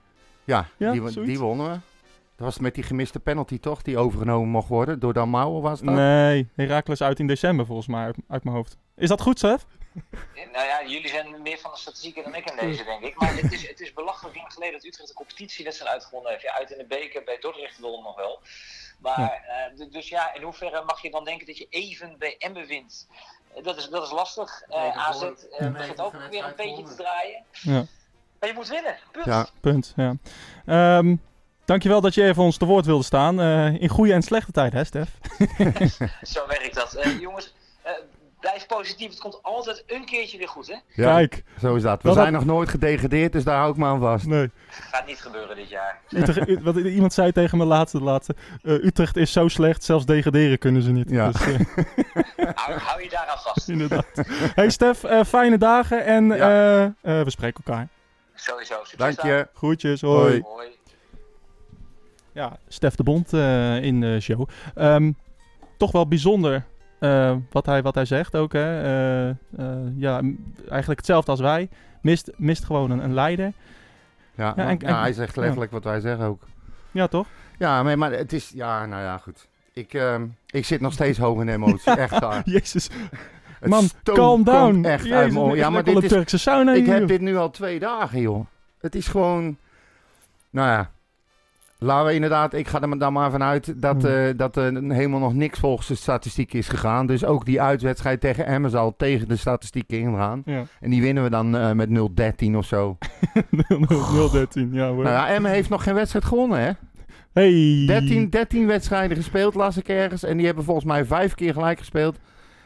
[0.44, 1.14] Ja, Ja, die, zoiets.
[1.14, 1.78] die wonnen we.
[2.36, 5.80] Dat was met die gemiste penalty toch, die overgenomen mocht worden door Dan Mauer was
[5.80, 5.94] dat?
[5.94, 8.76] Nee, Herakles uit in december volgens mij, uit, uit mijn hoofd.
[8.96, 9.66] Is dat goed, Stef?
[10.52, 13.20] Nou ja, jullie zijn meer van de statistieken dan ik in deze, denk ik.
[13.20, 16.42] Maar het is, het is belachelijk lang geleden dat Utrecht een competitiewedstrijd uitgewonnen heeft.
[16.42, 18.40] Ja, uit in de beker bij Dordrecht won nog wel.
[18.98, 19.44] Maar,
[19.76, 23.06] eh, dus ja, in hoeverre mag je dan denken dat je even bij Emmen wint?
[23.56, 24.62] Eh, Dat is, dat is lastig.
[24.68, 27.42] Eh, Nee, AZ eh, begint ook weer een beetje te draaien.
[27.50, 27.84] Ja.
[28.40, 29.24] Maar je moet winnen, punt.
[29.26, 30.14] Ja, Punt, ja.
[30.66, 31.16] Ehm,
[31.64, 33.40] dankjewel dat je even ons te woord wilde staan.
[33.40, 35.08] eh, in goede en slechte tijd, hè, Stef?
[36.34, 36.94] Zo werkt dat.
[36.94, 37.92] Eh, jongens, eh,
[38.44, 39.10] blijf positief.
[39.10, 40.74] Het komt altijd een keertje weer goed, hè?
[41.02, 42.02] ja, Kijk, zo is dat.
[42.02, 44.26] We Dat zijn nog nooit gedegradeerd, dus daar hou ik me aan vast.
[44.26, 44.50] nee.
[44.68, 46.00] Gaat niet gebeuren dit jaar.
[46.16, 48.34] Utrecht, U- wat, iemand zei tegen me laatste, laatste.
[48.62, 51.10] eh, Utrecht is zo slecht, zelfs degraderen kunnen ze niet.
[51.10, 51.30] Ja.
[51.30, 51.54] Dus, eh,
[52.54, 53.68] Hou, hou je daaraan vast.
[53.68, 54.06] inderdaad.
[54.54, 56.34] Hey Stef, eh, fijne dagen en Ja.
[56.34, 57.88] eh, eh, we spreken elkaar.
[58.34, 58.74] Sowieso.
[58.84, 59.48] Succes Dank je.
[59.54, 60.40] Groetjes, hoi.
[60.42, 60.68] Hoi.
[62.32, 64.48] Ja, Stef de Bond eh, in de show.
[64.74, 65.12] Ehm,
[65.78, 66.64] toch wel bijzonder
[67.04, 68.52] eh, wat, hij, wat hij zegt ook.
[68.52, 68.82] Hè.
[68.82, 69.36] Eh, eh,
[69.96, 70.20] ja,
[70.68, 71.68] eigenlijk hetzelfde als wij.
[72.00, 73.52] Mist, mist gewoon een, een leider.
[74.34, 76.42] Ja, Ja, ja, en- hij zegt letterlijk wat wij zeggen ook.
[76.90, 77.26] Ja, toch?
[77.58, 78.50] Ja, maar, maar het is...
[78.54, 79.48] Ja, nou ja, goed.
[79.72, 82.42] Ik, ehm, ik zit nog steeds hoog in emotie, echt waar.
[82.44, 82.88] Jezus.
[83.60, 84.84] Het Man, calm down.
[84.84, 85.54] echt Jezus, uit mijn.
[85.54, 87.08] Ja, maar dit is, Turkse sauna ik hier, heb joh.
[87.08, 88.46] dit nu al twee dagen, joh.
[88.80, 89.56] Het is gewoon...
[90.50, 90.90] Nou ja.
[91.84, 92.54] Laten we inderdaad...
[92.54, 94.10] Ik ga er dan maar vanuit dat, Hmm.
[94.10, 97.06] eh, dat er helemaal nog niks volgens de statistiek is gegaan.
[97.06, 100.42] Dus ook die uitwedstrijd tegen Emmen zal tegen de statistieken ingaan.
[100.44, 100.62] Ja.
[100.80, 102.98] En die winnen we dan eh, met 0-13 of zo.
[103.48, 105.02] 0-13, ja hoor.
[105.02, 106.70] Nou ja, Emmen heeft nog geen wedstrijd gewonnen, hè?
[107.32, 107.84] Hey.
[107.86, 110.22] 13, 13 wedstrijden gespeeld, las ik ergens.
[110.24, 112.18] En die hebben volgens mij vijf keer gelijk gespeeld.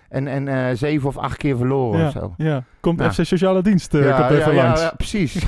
[0.08, 2.34] en, en eh, zeven of acht keer verloren of ja, zo.
[2.36, 2.64] ja.
[2.80, 3.12] Komt Ja.
[3.12, 4.80] FC Sociale Dienst eh, ja, komt even ja, langs.
[4.80, 5.44] ja, precies.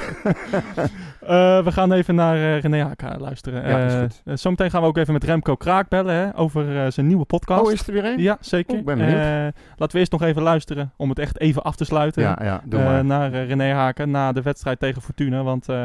[1.31, 3.69] Eh, we gaan even naar eh, René Haka luisteren.
[3.69, 4.41] Ja, is Eh, goed.
[4.41, 7.61] zometeen gaan we ook even met Remco Kraak bellen hè, over eh, zijn nieuwe podcast.
[7.67, 8.19] oh, is er weer een?
[8.19, 8.73] Ja, zeker.
[8.73, 9.17] Oh, ik ben benieuwd.
[9.19, 12.23] Eh, laten we eerst nog even luisteren om het echt even af te sluiten.
[12.23, 13.05] Ja, ja, doe eh, maar.
[13.05, 15.43] naar René Haken na de wedstrijd tegen Fortuna.
[15.43, 15.85] Want eh,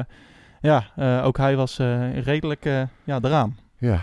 [0.61, 3.57] ja, eh, ook hij was eh, redelijk eh, ja, eraan.
[3.77, 3.99] Ja.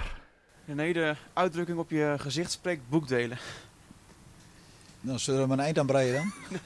[0.64, 3.38] Nee, de uitdrukking op je gezicht spreekt boekdelen.
[5.00, 6.32] Dan zullen we een eind aan breien dan.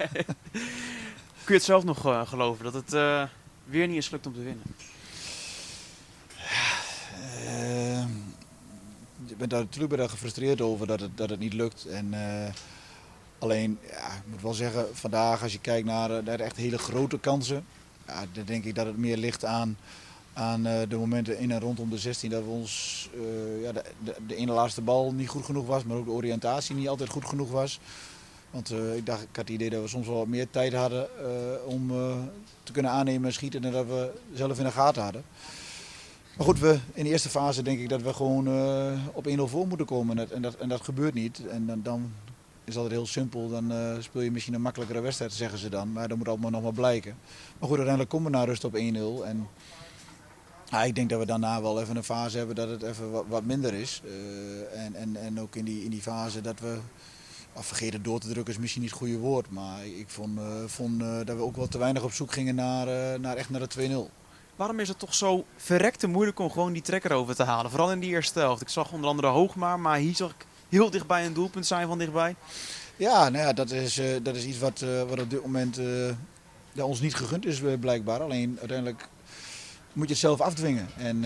[1.44, 3.22] Kun je het zelf nog geloven dat het eh,
[3.66, 4.64] weer niet is gelukt om te winnen?
[7.46, 8.04] Eh,
[9.30, 11.86] ik ben daar natuurlijk daar gefrustreerd over dat het, dat het niet lukt.
[11.86, 12.52] En, eh,
[13.38, 16.78] alleen, ja, ik moet wel zeggen, vandaag als je kijkt naar, eh, naar echt hele
[16.78, 17.64] grote kansen.
[18.06, 19.76] Ja, dan denk ik dat het meer ligt aan,
[20.32, 22.30] aan eh, de momenten in en rondom de 16.
[22.30, 23.08] Dat we ons,
[23.62, 23.82] ja, de,
[24.26, 27.24] de ene laatste bal niet goed genoeg was, maar ook de oriëntatie niet altijd goed
[27.24, 27.80] genoeg was.
[28.50, 30.72] Want eh, ik, dacht, ik had het idee dat we soms wel wat meer tijd
[30.72, 32.16] hadden eh, om eh,
[32.62, 35.24] te kunnen aannemen en schieten dan dat we zelf in de gaten hadden.
[36.36, 38.48] Maar goed, we, in de eerste fase denk ik dat we gewoon
[39.12, 40.18] op 1-0 voor moeten komen.
[40.32, 41.46] En dat, en, dat, gebeurt niet.
[41.46, 42.12] En dan, dan
[42.64, 43.48] is dat heel simpel.
[43.48, 45.92] Dan speel je misschien een makkelijkere wedstrijd, zeggen ze dan.
[45.92, 47.16] Maar dat moet allemaal nog maar blijken.
[47.58, 48.78] Maar goed, uiteindelijk komen we naar rust op 1-0.
[49.24, 49.48] En
[50.84, 53.44] ik denk dat we daarna wel even een fase hebben dat het even wat, wat
[53.44, 54.02] minder is.
[54.74, 56.78] En, en, en ook in die, in die fase dat we...
[57.56, 59.50] ah, vergeten door te drukken is misschien niet het goede woord.
[59.50, 62.54] Maar ik vond, eh, vond eh, dat we ook wel te weinig op zoek gingen
[62.54, 64.10] naar, eh, naar echt naar de 2-0.
[64.56, 67.70] Waarom is het toch zo verrekte moeilijk om gewoon die trekker over te halen?
[67.70, 68.62] Vooral in die eerste helft.
[68.62, 71.98] Ik zag onder andere Hoogmaar, maar hier zag ik heel dichtbij een doelpunt zijn van
[71.98, 72.34] dichtbij.
[72.96, 75.80] Ja, nou ja, dat is, dat is iets wat, wat op dit moment
[76.72, 78.20] ja, ons niet gegund is, blijkbaar.
[78.20, 79.08] Alleen uiteindelijk
[79.92, 80.88] moet je het zelf afdwingen.
[80.96, 81.24] En,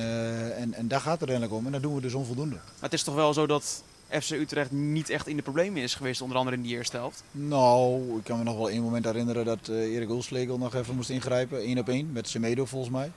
[0.57, 1.67] en, en daar gaat het uiteindelijk om.
[1.67, 2.55] En dat doen we dus onvoldoende.
[2.55, 5.95] Maar het is toch wel zo dat FC Utrecht niet echt in de problemen is
[5.95, 7.23] geweest, onder andere in die eerste helft.
[7.31, 10.95] Nou, ik kan me nog wel één moment herinneren dat eh, Erik Ulslegel nog even
[10.95, 11.61] moest ingrijpen.
[11.61, 13.11] één op één met Semedo volgens mij.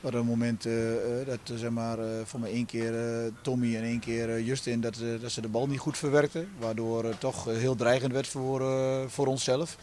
[0.00, 2.94] Wat een moment eh, eh, dat zeg maar, voor mij één keer
[3.42, 6.48] Tommy en één keer Justin dat, dat ze de bal niet goed verwerkten.
[6.58, 8.62] Waardoor het toch heel dreigend werd voor,
[9.10, 9.76] voor onszelf.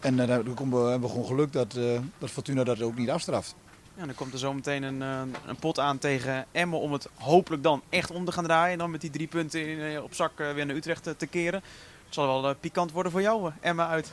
[0.00, 1.78] En dan hebben we gewoon geluk dat,
[2.18, 3.54] dat Fortuna dat ook niet afstraft.
[3.98, 7.08] Ja, dan komt er zo meteen een, eh, een pot aan tegen Emmen om het
[7.14, 8.72] hopelijk dan echt om te gaan draaien.
[8.72, 11.26] En dan met die drie punten in, eh, op zak eh, weer naar Utrecht te
[11.26, 11.62] keren.
[12.04, 14.12] Het zal wel pikant worden voor jou, Emmen uit.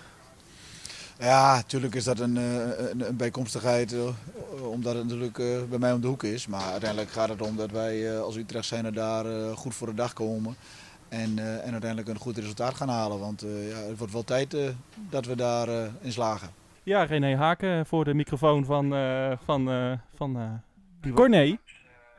[1.20, 3.96] Ja, natuurlijk is dat een, een, bijkomstigheid,
[4.62, 6.48] omdat het natuurlijk bij mij om de hoek is.
[6.48, 9.94] Maar uiteindelijk gaat het om dat wij als Utrecht zijn er daar goed voor de
[9.94, 10.56] dag komen.
[11.10, 13.20] En, en uiteindelijk een goed resultaat gaan halen.
[13.20, 14.56] Want ja, het wordt wel tijd
[15.10, 16.65] dat we daarin in slagen.
[16.86, 20.38] Ja, René Haken voor de microfoon van, eh van, eh, van
[21.04, 21.58] eh, Corné.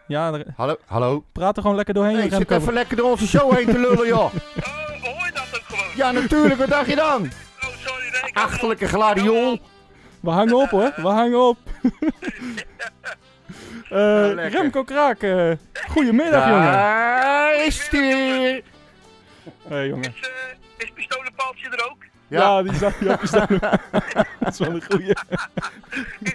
[0.07, 1.25] Ja, er- Hallo, hallo.
[1.33, 2.17] praat er gewoon lekker doorheen.
[2.17, 4.35] Nee, ik zit even lekker door onze show heen te lullen, joh.
[4.35, 5.97] Oh, hoor je dat ook gewoon?
[5.97, 6.61] Ja, natuurlijk.
[6.61, 7.23] Wat dacht je dan?
[7.23, 9.59] Oh, sorry, nee, ik Achterlijke gladiool.
[10.21, 11.59] We hangen op hoor, we hangen op.
[13.91, 14.61] Eh, lekker.
[14.61, 15.19] Remco Kraak,
[15.89, 16.73] goedemiddag jongen.
[16.73, 18.63] Daar is die weer.
[19.69, 20.15] Hey, jongen.
[20.15, 20.31] Is,
[20.79, 22.05] is pistolenpaaltje er ook?
[22.29, 23.47] Ja, die op je staan.
[24.41, 25.09] Dat is wel een goeie.
[25.11, 25.17] Is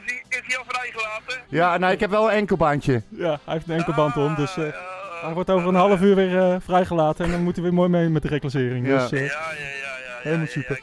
[0.06, 1.38] hij is hij al vrijgelaten?
[1.47, 3.01] Ja, nou, ik heb wel een enkelbandje.
[3.10, 6.15] Ja, hij heeft een enkelband om, dus eh, Ah, hij wordt over een half uur
[6.15, 7.25] weer eh, vrijgelaten.
[7.25, 8.88] En dan moet hij weer mooi mee met de reclassering.
[8.88, 8.97] Ja.
[8.97, 9.97] Dus, eh, Ja, ja, ja, ja.
[10.08, 10.82] ja, Helemaal super.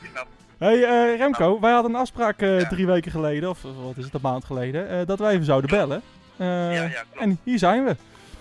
[0.59, 2.69] Hey eh, Remco, wij hadden een afspraak eh, Ja.
[2.69, 5.71] drie weken geleden, of wat is het, een maand geleden, eh, dat wij even zouden
[5.71, 6.03] bellen.
[6.37, 7.07] Eh, Ja, ja, klopt.
[7.19, 7.97] en hier zijn we.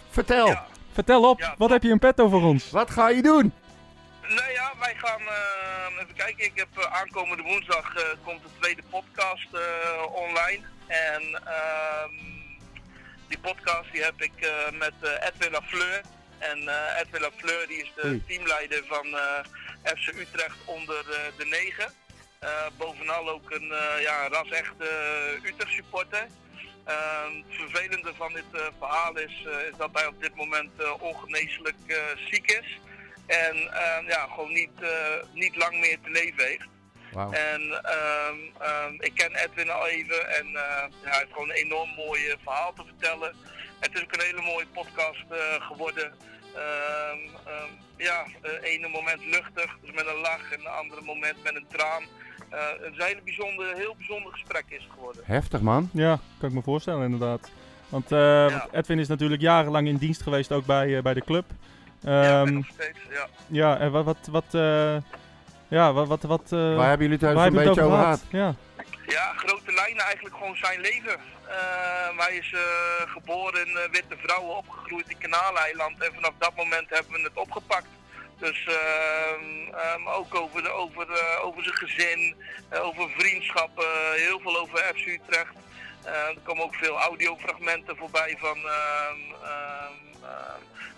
[0.09, 0.65] Vertel, Ja.
[0.93, 2.69] Vertel op, Ja, wat heb je in petto voor ons?
[2.71, 3.53] wat ga je doen?
[4.27, 6.45] Nou ja, wij gaan eh, even kijken.
[6.45, 9.47] Ik heb eh, aankomende woensdag eh, komt de tweede podcast
[10.13, 10.65] online.
[10.87, 12.13] En ehm,
[13.27, 16.01] die podcast die heb ik met Edwin Lafleur.
[16.37, 16.57] En
[16.99, 19.05] Edwin Lafleur die is de teamleider van
[19.83, 21.03] FC Utrecht onder
[21.37, 21.93] de negen.
[22.39, 24.89] Eh, bovenal ook een ja, ras-echte
[25.43, 26.27] Utrecht supporter.
[26.83, 28.45] Ehm, het vervelende van dit
[28.79, 31.77] verhaal is, is dat hij op dit moment ongeneeslijk
[32.29, 32.79] ziek is.
[33.27, 36.67] En ehm, ja, gewoon niet, eh, niet lang meer te leven heeft.
[37.11, 37.31] Wauw.
[37.31, 41.55] En ehm, ehm, ik ken Edwin al even en eh, ja, hij heeft gewoon een
[41.55, 43.35] enorm mooi eh, verhaal te vertellen.
[43.79, 46.13] Het is ook een hele mooie podcast eh, geworden.
[46.55, 51.43] Ehm, ehm, ja, het ene moment luchtig, dus met een lach, en het andere moment
[51.43, 52.03] met een traan.
[52.49, 55.21] Eh, het is een hele bijzonder, heel bijzonder gesprek is het geworden.
[55.25, 55.89] Heftig, man.
[55.93, 57.51] Ja, kan ik me voorstellen inderdaad.
[57.89, 61.23] Want, eh, want Edwin is natuurlijk jarenlang in dienst geweest, ook bij, eh, bij de
[61.23, 61.45] club.
[61.99, 63.27] Ja, Ehm, en nog steeds, ja.
[63.47, 64.97] ja, en wat, wat, wat, eh,
[65.67, 68.23] ja, wat, wat, wat eh, Waar hebben jullie thuis een beetje over gehad?
[68.29, 68.55] Ja,
[69.07, 71.15] Ja, grote lijnen eigenlijk gewoon zijn leven.
[71.47, 76.03] Eh, hij is eh, geboren in Witte Vrouwen, opgegroeid in Kanaaleiland.
[76.03, 77.87] En vanaf dat moment hebben we het opgepakt.
[78.39, 82.35] Dus ehm, ehm, ook over, de, over, eh, over zijn gezin,
[82.81, 85.53] over vriendschap, eh, heel veel over FC Utrecht.
[86.03, 90.06] Eh, er komen ook veel audiofragmenten voorbij van ehm, ehm, ehm,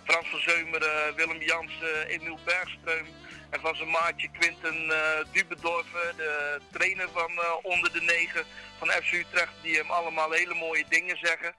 [0.04, 3.06] Frans van Zeumeren, Willem Jansen, Emiel Bergstreum.
[3.50, 8.44] En van zijn maatje Quinten eh Dubendorfer, de trainer van eh, onder de negen
[8.78, 11.54] van FC Utrecht, die hem allemaal hele mooie dingen zeggen.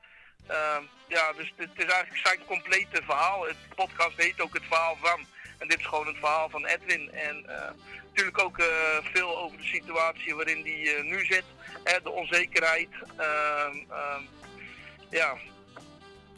[0.47, 3.45] Ehm, ja, dus het is eigenlijk zijn complete verhaal.
[3.45, 5.25] Het podcast heet ook het verhaal van.
[5.57, 7.11] En dit is gewoon het verhaal van Edwin.
[7.11, 7.71] En eh,
[8.07, 8.67] natuurlijk ook eh,
[9.01, 11.43] veel over de situatie waarin hij eh, nu zit.
[12.03, 12.89] De onzekerheid.
[13.17, 14.21] Ehm, ehm,
[15.09, 15.37] ja,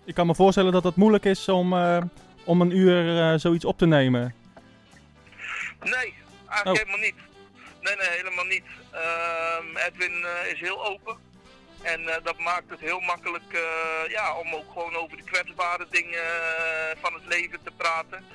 [0.05, 2.01] Ik kan me voorstellen dat het moeilijk is om, eh,
[2.43, 4.35] om een uur eh, zoiets op te nemen.
[5.79, 6.13] Nee,
[6.49, 6.73] eigenlijk Oh.
[6.73, 7.15] helemaal niet.
[7.81, 8.63] Nee, nee, helemaal niet.
[8.91, 11.17] Ehm, Edwin eh, is heel open.
[11.81, 13.57] En dat maakt het heel makkelijk
[14.07, 16.23] ja, om ook gewoon over de kwetsbare dingen
[17.01, 18.25] van het leven te praten.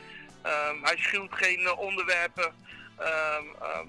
[0.42, 2.52] Ehm, hij schuwt geen onderwerpen.
[2.98, 3.44] Ehm,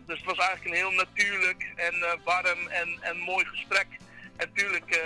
[0.05, 3.87] dus het was eigenlijk een heel natuurlijk en warm en, en mooi gesprek.
[4.35, 5.01] En natuurlijk,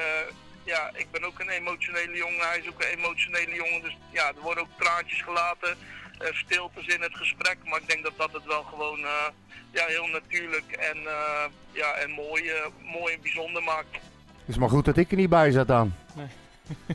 [0.63, 3.81] ja, ik ben ook een emotionele jongen, hij is ook een emotionele jongen.
[3.81, 5.77] Dus ja, er worden ook traantjes gelaten,
[6.17, 7.57] eh, stiltes in het gesprek.
[7.63, 9.27] Maar ik denk dat dat het wel gewoon eh,
[9.71, 13.97] ja, heel natuurlijk en, eh, ja, en mooi, mooi en bijzonder maakt.
[14.45, 15.95] is maar goed dat ik er niet bij zat dan.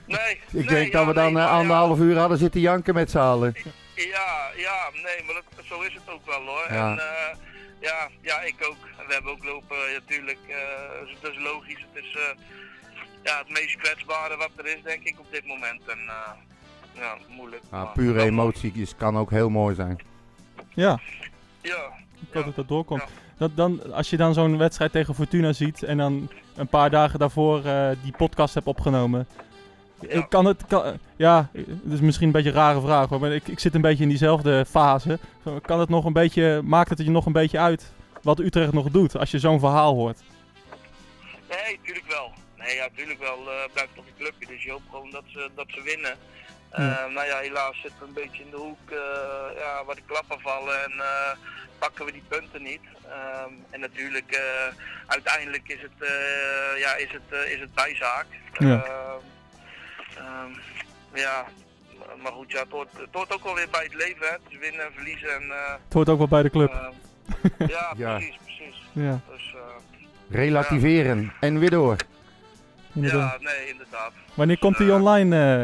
[0.06, 1.48] Nee, Ik nee, denk ja, dat we dan nee, ja.
[1.48, 3.54] anderhalf uur hadden zitten janken met z'n allen.
[3.94, 6.66] Ja, ja, nee, maar dat, zo is het ook wel hoor.
[6.72, 6.90] Ja.
[6.90, 7.00] En
[7.80, 8.76] ja, ja, ik ook.
[9.06, 10.38] We hebben ook lopen, ja, natuurlijk,
[11.06, 11.84] dus dat is logisch.
[11.92, 12.16] Het is
[13.22, 15.80] ja, het meest kwetsbare wat er is, denk ik, op dit moment.
[15.86, 16.30] En eh,
[16.94, 17.62] ja, moeilijk.
[17.70, 19.98] Ja, maar pure emotie is- kan ook heel mooi zijn.
[20.74, 20.98] Ja,
[21.62, 23.00] Ja, ik hoop dat dat doorkomt.
[23.00, 23.08] Ja.
[23.36, 27.18] Dat dan, als je dan zo'n wedstrijd tegen Fortuna ziet en dan een paar dagen
[27.18, 29.26] daarvoor eh, die podcast hebt opgenomen.
[30.08, 30.20] Ja.
[30.22, 33.32] Kan het, kan, eh, ja, het is misschien een beetje een rare vraag hoor, maar
[33.32, 35.18] ik, ik zit een beetje in diezelfde fase.
[35.62, 38.90] Kan het nog een beetje, maakt het je nog een beetje uit wat Utrecht nog
[38.90, 40.22] doet als je zo'n verhaal hoort?
[41.48, 42.32] Nee, tuurlijk wel.
[42.68, 43.38] Nee, ja, tuurlijk wel.
[43.50, 46.16] eh blijft toch een clubje, dus je hoopt gewoon dat ze, dat ze winnen.
[46.76, 47.04] Ja.
[47.06, 50.02] Eh, nou ja, helaas zitten we een beetje in de hoek eh, ja, waar de
[50.06, 51.30] klappen vallen en eh,
[51.78, 52.80] pakken we die punten niet.
[53.08, 54.74] Ehm, en natuurlijk, eh,
[55.06, 58.26] uiteindelijk is het, eh, ja, is het, is het bijzaak.
[58.58, 58.84] Ja.
[58.84, 59.20] Ehm,
[60.16, 60.52] ehm,
[61.14, 61.44] ja,
[62.22, 64.26] maar goed, ja, het, hoort, het hoort ook wel weer bij het leven.
[64.28, 64.58] Hè.
[64.58, 65.34] Winnen en verliezen.
[65.34, 66.72] En, eh, Het hoort ook wel bij de club.
[67.76, 68.16] ja, Ja.
[68.16, 68.76] precies, precies.
[68.92, 69.60] Ja, Dus, eh,
[70.30, 71.96] Relativeren en weer door.
[72.92, 74.12] Ja, nee, inderdaad.
[74.34, 75.62] Wanneer komt die Eh, online, eh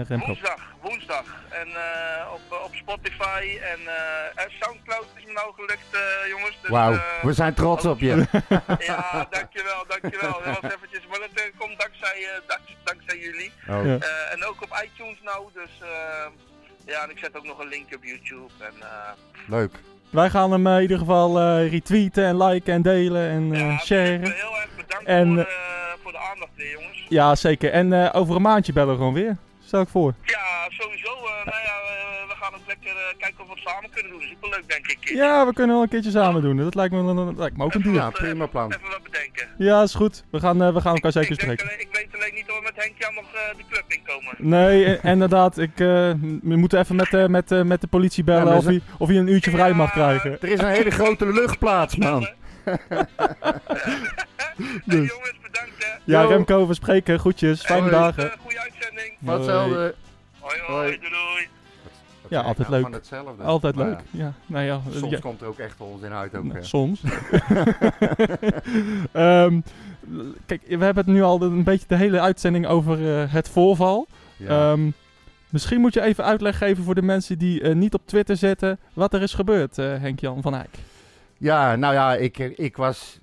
[0.00, 0.26] eh, Remco?
[0.26, 1.24] Woensdag, woensdag.
[1.50, 6.56] En eh, op, op Spotify en eh, Soundcloud is me nou gelukt, eh, jongens.
[6.60, 8.26] Dus, Wauw, we zijn trots op je.
[8.90, 10.40] ja, dankjewel, dankjewel.
[10.44, 13.52] Dat was eventjes, maar dat komt dankzij, eh, dank- dankzij jullie.
[13.68, 13.84] Oh.
[13.84, 13.98] Ja.
[13.98, 16.26] Eh, en ook op iTunes nou, dus eh,
[16.86, 18.50] ja, en ik zet ook nog een link op YouTube.
[18.60, 19.10] En, eh,
[19.46, 19.72] Leuk.
[20.10, 23.60] Wij gaan hem eh, in ieder geval eh, retweeten en liken en delen en eh,
[23.60, 24.26] ja, sharen.
[24.26, 27.06] super, heel erg bedankt En, voor, eh, eh, voor de aandacht weer, jongens.
[27.08, 27.70] Ja, zeker.
[27.72, 29.36] En eh, over een maandje bellen we gewoon weer.
[29.64, 30.14] Stel ik voor.
[30.22, 30.38] Ja,
[30.68, 31.12] sowieso.
[31.12, 34.12] eh, nou ja, eh, we gaan ook lekker eh, kijken of we het samen kunnen
[34.12, 34.20] doen.
[34.20, 35.08] Superleuk, denk ik.
[35.08, 36.56] Ja, we kunnen wel een keertje samen doen.
[36.56, 37.94] Dat lijkt me, dat lijkt me ook een deal.
[37.94, 38.72] Ja, prima plan.
[38.72, 39.48] Even wat bedenken.
[39.58, 40.24] Ja, is goed.
[40.30, 41.80] We gaan, eh, we gaan elkaar zeker ik, spreken.
[41.80, 44.34] ik weet alleen niet of we met Henk Jan nog eh, de club inkomen.
[44.38, 45.58] Nee, eh, inderdaad.
[45.58, 45.86] Ik, eh,
[46.42, 49.08] we moeten even met, eh, met, eh, met de politie bellen Ja, of, hij, of
[49.08, 50.30] hij een uurtje vrij mag krijgen.
[50.40, 52.28] Er is een hele grote luchtplaats, man.
[54.56, 55.10] Hey, Dus.
[55.10, 55.90] jongens, bedankt hè.
[56.04, 56.28] Ja, Yo.
[56.28, 57.18] Remco, we spreken.
[57.18, 57.62] Groetjes.
[57.64, 58.32] Fijne dagen.
[58.32, 59.16] Eh, goeie uitzending.
[59.18, 59.38] Wat Hoi.
[59.48, 59.94] hetzelfde.
[60.40, 60.98] Hoi hoi, Hoi.
[60.98, 61.48] doei doei.
[62.28, 62.70] Ja, altijd nou?
[62.70, 62.82] leuk.
[62.82, 63.42] Van hetzelfde.
[63.42, 64.00] Altijd Maar leuk.
[64.10, 64.80] Ja, nou ja.
[64.90, 66.36] Soms ja, komt er ook echt onzin uit.
[66.36, 67.02] Ook, nou, soms.
[69.12, 69.60] Ehm,
[70.46, 74.06] kijk, we hebben het nu al een beetje de hele uitzending over eh, het voorval.
[74.36, 74.72] Ja.
[74.72, 74.90] Ehm,
[75.50, 78.78] misschien moet je even uitleg geven voor de mensen die eh, niet op Twitter zitten
[78.92, 80.78] wat er is gebeurd, eh, Henk-Jan van Eyck.
[81.38, 83.20] Ja, nou ja, ik, ik was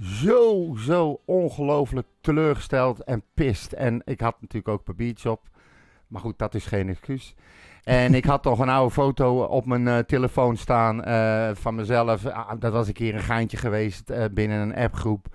[0.00, 3.72] zo, zo ongelooflijk teleurgesteld en pist.
[3.72, 5.40] En ik had natuurlijk ook papiertjes op.
[6.06, 7.34] Maar goed, dat is geen excuus.
[7.88, 12.26] En ik had toch een oude foto op mijn eh, telefoon staan eh, van mezelf.
[12.26, 15.26] Ah, dat was een keer een geintje geweest eh, binnen een appgroep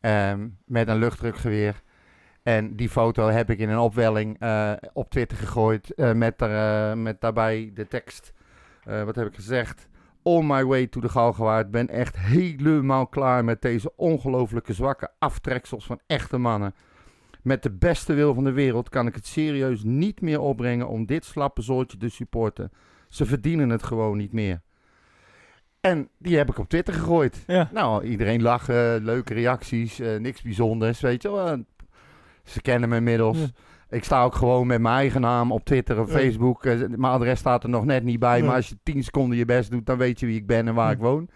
[0.00, 1.82] ehm, met een luchtdrukgeweer.
[2.42, 4.38] En die foto heb ik in een opwelling
[4.92, 8.32] op Twitter gegooid met, er, met daarbij de tekst.
[8.84, 9.88] wat heb ik gezegd?
[10.22, 11.70] On my way to de Galgenwaard.
[11.70, 16.74] Ben echt helemaal klaar met deze ongelooflijke zwakke aftreksels van echte mannen.
[17.42, 21.06] Met de beste wil van de wereld kan ik het serieus niet meer opbrengen om
[21.06, 22.70] dit slappe zoortje te supporten.
[23.08, 24.60] Ze verdienen het gewoon niet meer.
[25.80, 27.44] En die heb ik op Twitter gegooid.
[27.46, 27.70] Ja.
[27.72, 31.64] Nou, iedereen lachen, leuke reacties, eh, niks bijzonders, weet je wel.
[32.44, 33.38] Ze kennen me inmiddels.
[33.38, 33.46] Ja.
[33.88, 36.18] Ik sta ook gewoon met mijn eigen naam op Twitter of Ja.
[36.18, 36.64] Facebook.
[36.64, 38.42] Eh, mijn adres staat er nog net niet bij.
[38.42, 40.74] Maar als je 10 seconden je best doet, dan weet je wie ik ben en
[40.74, 41.28] waar ik woon.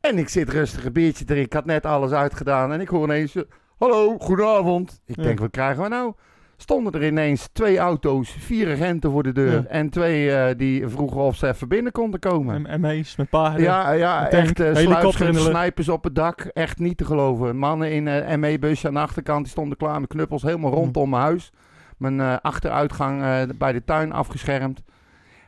[0.00, 1.46] En ik zit rustig een biertje te drinken.
[1.46, 2.72] Ik had net alles uitgedaan.
[2.72, 3.34] En ik hoor ineens...
[3.78, 5.00] eh, Hallo, goedenavond.
[5.06, 6.12] Ik denk, wat krijgen we nou?
[6.56, 9.66] Stonden er ineens twee auto's, vier agenten voor de deur.
[9.66, 12.66] En twee eh, die vroegen of ze even binnen konden komen.
[12.66, 13.62] En ME's met paarden.
[13.62, 15.44] Ja, ja echt uh, lucht.
[15.44, 16.40] snipers op het dak.
[16.40, 17.56] Echt niet te geloven.
[17.56, 21.22] Mannen in een ME-busje aan de achterkant, die stonden klaar met knuppels helemaal rondom mijn
[21.22, 21.52] huis.
[21.98, 24.82] Mijn eh, achteruitgang eh, bij de tuin afgeschermd.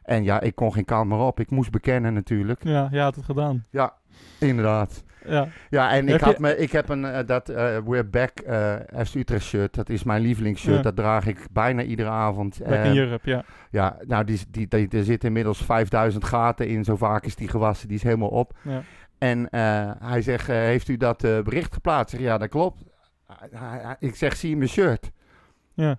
[0.02, 1.40] En ja, ik kon geen kant meer op.
[1.40, 2.64] Ik moest bekennen natuurlijk.
[2.64, 3.64] Ja, je had het gedaan.
[3.70, 3.94] Ja,
[4.38, 5.04] inderdaad.
[5.26, 5.48] Ja.
[5.70, 8.38] Ja, en ik, Heb had je- me, ik heb een, eh, dat eh We're Back
[8.38, 9.74] eh FC Utrecht shirt.
[9.74, 10.82] Dat is mijn lievelingsshirt.
[10.82, 12.60] Dat draag ik bijna iedere avond.
[12.68, 13.44] Back in Europe, ja.
[13.70, 16.84] ja, nou, die, die, die, er zitten inmiddels 5000 gaten in.
[16.84, 17.88] Zo vaak is die gewassen.
[17.88, 18.52] Die is helemaal op.
[18.62, 18.82] ja.
[19.18, 19.46] En
[20.04, 22.14] hij zegt, heeft u dat bericht geplaatst?
[22.16, 22.82] Zeg, ja, dat klopt.
[23.98, 25.10] Ik zeg, zie je mijn shirt?
[25.74, 25.98] Ja.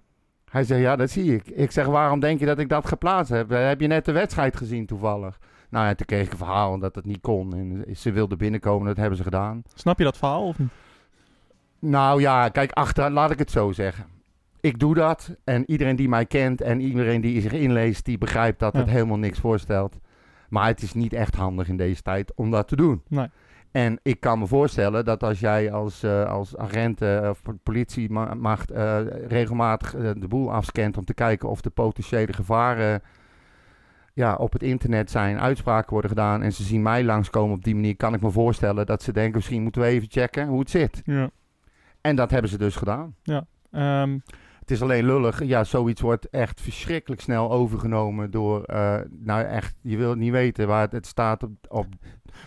[0.51, 1.47] Hij zegt, ja, dat zie ik.
[1.47, 3.49] Ik zeg, waarom denk je dat ik dat geplaatst heb?
[3.49, 5.39] Heb je net de wedstrijd gezien toevallig?
[5.71, 7.53] Nou ja, toen kreeg ik een verhaal dat het niet kon.
[7.53, 9.63] En ze wilden binnenkomen, dat hebben ze gedaan.
[9.73, 10.69] Snap je dat verhaal of niet?
[11.79, 14.05] Nou ja, kijk, achter, laat ik het zo zeggen.
[14.61, 18.59] Ik doe dat en iedereen die mij kent en iedereen die zich inleest, die begrijpt
[18.59, 19.99] dat het helemaal niks voorstelt.
[20.49, 23.01] Maar het is niet echt handig in deze tijd om dat te doen.
[23.07, 23.29] Nee.
[23.71, 28.71] En ik kan me voorstellen dat als jij als, eh, als agent eh, of politiemacht
[28.71, 33.01] eh, regelmatig de boel afscant om te kijken of de potentiële gevaren
[34.13, 37.75] ja, op het internet zijn, uitspraken worden gedaan en ze zien mij langskomen op die
[37.75, 40.69] manier, kan ik me voorstellen dat ze denken misschien moeten we even checken hoe het
[40.69, 41.01] zit.
[41.05, 41.29] Ja.
[42.01, 43.15] En dat hebben ze dus gedaan.
[43.71, 44.17] Ehm,
[44.61, 45.43] Het is alleen lullig.
[45.43, 48.63] Ja, zoiets wordt echt verschrikkelijk snel overgenomen door...
[48.63, 51.51] eh, nou echt, je wil het niet weten waar het, het staat op...
[51.67, 51.85] op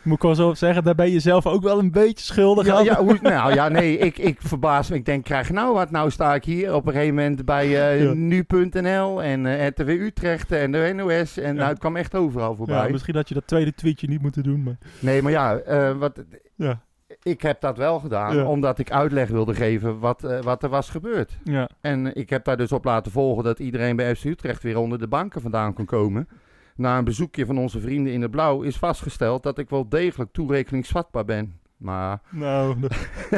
[0.03, 2.74] moet ik wel zo zeggen, daar ben je zelf ook wel een beetje schuldig ja,
[2.77, 2.85] aan.
[2.85, 4.96] ja, hoe, nou ja, nee, ik, ik verbaas me.
[4.96, 5.90] Ik denk, krijg nou wat?
[5.90, 8.12] Nou sta ik hier op een gegeven moment bij eh, Ja.
[8.12, 11.38] nu.nl en eh RTV Utrecht en de NOS.
[11.38, 11.59] En Ja.
[11.59, 12.90] nou, het kwam echt overal voorbij.
[12.90, 14.79] Misschien had je dat tweede tweetje niet moeten doen, maar...
[14.98, 15.61] Nee, maar ja,
[15.98, 16.24] wat,
[16.57, 16.81] Ja,
[17.22, 18.44] ik heb dat wel gedaan Ja.
[18.44, 21.38] omdat ik uitleg wilde geven wat, eh, wat er was gebeurd.
[21.44, 21.68] ja.
[21.81, 24.98] En ik heb daar dus op laten volgen dat iedereen bij FC Utrecht weer onder
[24.98, 26.29] de banken vandaan kon komen.
[26.77, 30.33] Na een bezoekje van onze vrienden in het blauw is vastgesteld dat ik wel degelijk
[30.33, 31.59] toerekeningsvatbaar ben.
[31.77, 32.88] Maar, Nou, de-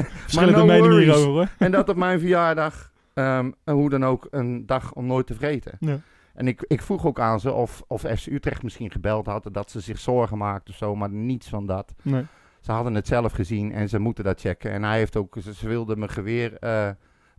[0.03, 1.05] verschillende no meningen worries.
[1.05, 1.49] hierover, hoor.
[1.59, 5.73] en dat op mijn verjaardag, ehm, hoe dan ook, een dag om nooit te vergeten.
[5.81, 5.99] Ja.
[6.35, 9.71] En ik, ik vroeg ook aan ze of, of FC Utrecht misschien gebeld had, dat
[9.71, 11.95] ze zich zorgen maakten of zo, maar niets van dat.
[12.03, 12.25] Nee.
[12.67, 14.71] Ze hadden het zelf gezien en ze moeten dat checken.
[14.71, 16.89] En hij heeft ook, ze, ze wilden mijn geweer eh,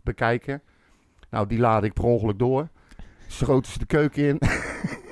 [0.02, 0.62] bekijken.
[1.30, 2.68] Nou, die laadde ik per ongeluk door.
[3.26, 4.40] Schoten ze de keuken in.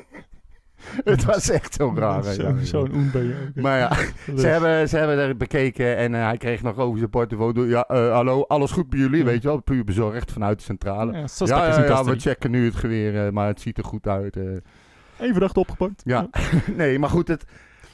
[1.13, 2.23] het was echt zo raar.
[2.23, 2.57] Zo-.
[2.63, 3.63] Zo'n oen ben je ook.
[3.63, 3.95] Maar ja,
[4.43, 7.67] ze hebben, ze hebben er bekeken en eh, hij kreeg nog over zijn portefeuille.
[7.67, 9.25] Ja, eh, hallo, alles goed bij jullie, Ja.
[9.25, 9.61] weet je wel.
[9.61, 11.13] Puur bezorgd vanuit de centrale.
[11.13, 14.37] Ja, Ja, zo we checken nu het geweer, maar het ziet er goed uit.
[14.37, 16.03] Eén verdachte opgepakt.
[16.05, 16.29] Ja,
[16.77, 17.45] nee, maar goed, het,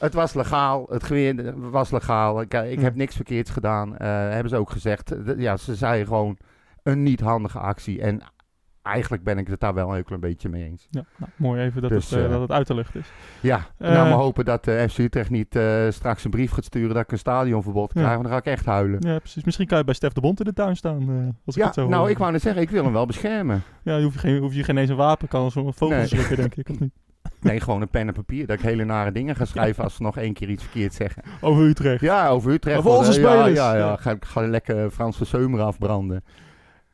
[0.03, 0.85] het was legaal.
[0.89, 2.41] Het geweer was legaal.
[2.41, 2.81] Ik, ik Ja.
[2.83, 5.13] heb niks verkeerds gedaan, eh, hebben ze ook gezegd.
[5.37, 6.37] Ja, ze zeiden gewoon
[6.83, 8.01] een niet handige actie.
[8.01, 8.21] En
[8.81, 10.87] eigenlijk ben ik het daar wel een heel klein beetje mee eens.
[10.89, 13.11] Ja, nou, mooi even dat, Dus, het, eh, eh, dat het uit de lucht is.
[13.41, 13.91] Ja, Eh.
[13.91, 17.03] nou maar hopen dat de FC Utrecht niet eh, straks een brief gaat sturen dat
[17.03, 17.99] ik een stadionverbod Ja.
[18.01, 18.09] krijg.
[18.09, 18.99] Want dan ga ik echt huilen.
[19.07, 19.43] Ja, precies.
[19.43, 21.01] Misschien kan je bij Stef de Bond in de tuin staan.
[21.01, 22.09] eh, als ik Ja, het zo nou hoor.
[22.09, 23.61] ik wou net zeggen, ik wil hem wel beschermen.
[23.83, 26.07] Ja, je hoeft geen, hoef je geen eens een wapen, kan zo'n vogel Nee.
[26.07, 26.69] schrikken, denk ik.
[26.69, 26.93] Of niet?
[27.39, 28.45] Nee, gewoon een pen en papier.
[28.47, 31.23] Dat ik hele nare dingen ga schrijven als ze nog één keer iets verkeerd zeggen.
[31.41, 32.01] Over Utrecht.
[32.01, 32.77] Ja, over Utrecht.
[32.77, 33.57] Over onze eh, ja, spelers.
[33.57, 33.95] Ja, ja, Ja.
[33.95, 36.23] Ga, ga lekker Frans van Seumer afbranden.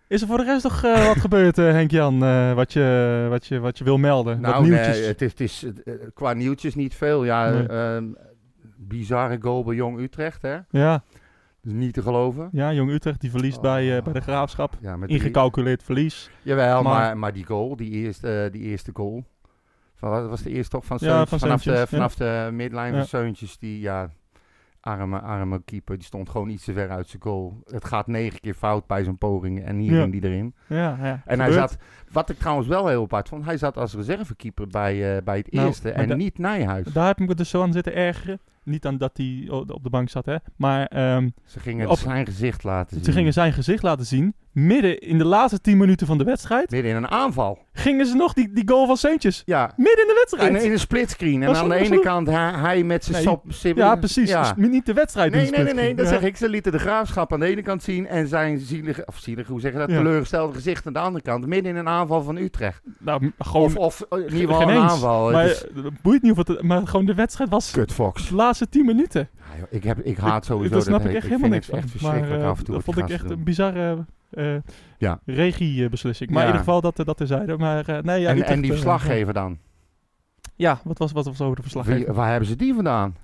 [0.07, 3.45] Is er voor de rest nog eh, wat gebeurd, eh, Henk-Jan, eh, wat, je, wat,
[3.45, 4.41] je, wat je wil melden?
[4.41, 4.97] Nou, nieuwtjes?
[4.99, 5.65] nee, het is, het is
[6.13, 7.25] qua nieuwtjes niet veel.
[7.25, 7.67] Ja, Nee.
[7.67, 8.05] ehm,
[8.77, 10.57] bizarre goal bij Jong Utrecht, hè?
[10.69, 11.03] Ja,
[11.61, 12.49] Dus niet te geloven.
[12.51, 13.61] ja, Jong Utrecht die verliest Oh.
[13.63, 14.77] bij, bij de Graafschap.
[14.81, 16.29] Ja, met Ingecalculeerd verlies.
[16.41, 19.23] Jawel, Maar- maar, maar, die goal, die eerste, die eerste goal.
[19.99, 20.85] Van, wat was de eerste toch?
[20.85, 23.57] Van Ja, van vanaf, de, vanaf de midline van Seuntjes.
[23.57, 24.09] Die, ja,
[24.81, 27.61] arme, arme keeper, die stond gewoon iets te ver uit zijn goal.
[27.65, 29.99] Het gaat negen keer fout bij zijn pogingen en hier Ja.
[30.01, 30.53] ging die erin.
[30.67, 31.21] Ja, ja.
[31.25, 31.77] En hij zat,
[32.11, 35.51] wat ik trouwens wel heel apart vond, hij zat als reservekeeper bij, eh, bij het
[35.51, 36.85] Nou, eerste en niet Nijhuis.
[36.85, 38.39] Daar heb ik me dus zo aan zitten ergeren.
[38.63, 40.35] Niet aan dat hij op de bank zat, hè.
[40.55, 43.05] Maar ehm, Ze gingen Op- zijn gezicht laten zien.
[43.05, 44.35] ze gingen zijn gezicht laten zien.
[44.51, 47.59] Midden in de laatste 10 minuten van de wedstrijd Midden in een aanval.
[47.73, 49.41] gingen ze nog die, die goal van Seuntjes.
[49.45, 50.55] Ja, Midden in de wedstrijd.
[50.55, 51.43] in, in een splitscreen.
[51.43, 53.23] En aan de ene kant hij, hij met zijn Nee.
[53.25, 53.43] sop...
[53.47, 54.29] sip- ja, precies.
[54.29, 54.53] Ja.
[54.53, 55.31] Dus niet de wedstrijd.
[55.31, 56.11] Nee, nee, nee, nee, dat Ja.
[56.11, 56.37] zeg ik.
[56.37, 59.61] Ze lieten de graafschap aan de ene kant zien en zijn zielige, of zielige, hoe
[59.61, 59.97] zeg je dat, Ja.
[59.97, 61.45] teleurgestelde gezicht aan de andere kant.
[61.45, 62.81] Midden in een aanval van Utrecht.
[62.99, 63.65] Nou, gewoon...
[63.65, 65.31] Of, of in ieder geval een aanval.
[65.31, 66.61] maar eh, het boeit niet of het...
[66.61, 68.29] Maar gewoon de wedstrijd was Kut Fox.
[68.29, 69.29] de laatste 10 minuten.
[69.57, 71.09] Ja, ik, heb, ik haat sowieso Daar snap dat.
[71.09, 71.89] ik echt ik helemaal niks echt van.
[71.89, 72.75] verschrikkelijk maar, eh, af en toe.
[72.75, 74.55] Dat vond ik echt een bizarre, eh
[74.97, 75.19] Ja.
[75.25, 76.29] regiebeslissing.
[76.29, 76.45] Maar Ja.
[76.47, 77.57] in ieder geval dat, eh, dat terzijde.
[77.57, 79.57] Maar nee, ja, en, Utrecht, en die verslaggever dan?
[80.55, 82.05] Ja, wat was, wat was over de verslaggever?
[82.05, 83.15] Wie- waar hebben ze die vandaan?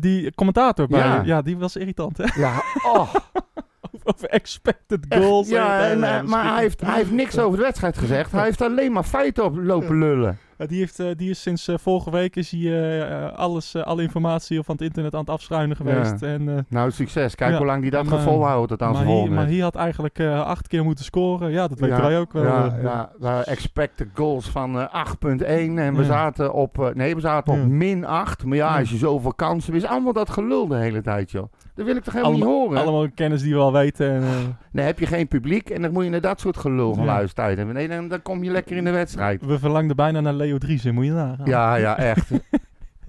[0.00, 1.22] Die commentator bij, Ja.
[1.24, 1.42] ja.
[1.42, 2.24] die was irritant, hè?
[2.40, 3.14] Ja, oh.
[4.04, 5.48] over expected goals.
[5.48, 8.32] ja en, en, maar hij heeft, hij heeft niks over de wedstrijd gezegd.
[8.32, 10.38] Hij heeft alleen maar feiten op lopen lullen.
[10.58, 13.74] Ja, die, heeft, eh, die is sinds eh, vorige week is hij, eh, eh, alles,
[13.74, 16.22] eh, alle informatie van het internet aan het afschuinen geweest.
[16.22, 17.34] En, eh, Nou, succes.
[17.34, 19.40] Kijk Ja, hoe lang die dat gaat volhouden aan maar, zijn hij, volgende.
[19.40, 21.50] maar hij had eigenlijk eh, acht keer moeten scoren.
[21.50, 22.42] Ja, dat weten Ja, wij ook wel.
[22.44, 22.82] Ja, eh.
[22.82, 26.06] ja, we expected goals van eh, 8.1 en we Ja.
[26.06, 27.66] zaten op, eh, nee, we zaten op Ja.
[27.66, 28.44] min 8.
[28.44, 28.78] Maar ja, Ja.
[28.78, 31.52] als je zoveel kansen is allemaal dat gelul de hele tijd, joh.
[31.76, 32.78] Dat wil ik toch helemaal niet horen?
[32.82, 34.10] allemaal kennis die we al weten.
[34.10, 34.28] En, eh,
[34.72, 37.12] Dan heb je geen publiek en dan moet je naar dat soort gelul gaan Ja.
[37.14, 37.56] luisteren.
[37.56, 37.74] hebben.
[37.74, 39.44] Nee, dan, dan kom je lekker in de wedstrijd.
[39.46, 41.46] we verlangden bijna naar Leo Driessen, moet je nagaan.
[41.46, 42.30] Ja, ja, echt.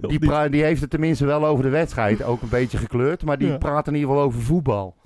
[0.00, 3.24] Die, pra- die heeft het tenminste wel over de wedstrijd, ook een beetje gekleurd.
[3.24, 3.56] Maar die Ja.
[3.58, 4.96] praat in ieder geval over voetbal.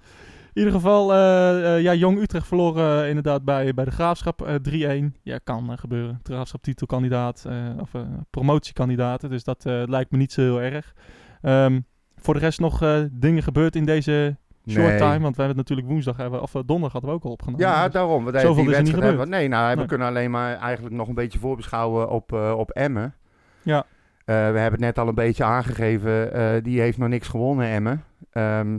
[0.52, 4.42] In ieder geval, eh, eh, ja, Jong Utrecht verloren eh, inderdaad bij, bij de Graafschap
[4.42, 5.14] eh, 3-1.
[5.22, 6.20] Ja, kan eh, gebeuren.
[6.22, 8.00] De Graafschap titelkandidaat eh, of eh,
[8.30, 9.30] promotiekandidaten.
[9.30, 10.94] Dus dat eh, lijkt me niet zo heel erg.
[11.42, 11.80] Ehm,
[12.22, 14.36] voor de rest nog eh, dingen gebeurd in deze
[14.68, 14.98] short Nee.
[14.98, 15.18] time.
[15.20, 17.66] Want we hebben het natuurlijk woensdag, hebben, of eh, donderdag hadden we ook al opgenomen.
[17.66, 18.24] Ja, Dus- daarom.
[18.24, 19.28] Want Zoveel die is niet hebben.
[19.28, 23.14] Nee, nou, we kunnen alleen maar eigenlijk nog een beetje voorbeschouwen op, eh, op Emmen.
[23.62, 23.78] Ja.
[23.78, 23.84] Eh,
[24.24, 26.32] we hebben het net al een beetje aangegeven.
[26.32, 28.04] eh, die heeft nog niks gewonnen, Emmen.
[28.30, 28.78] Ehm,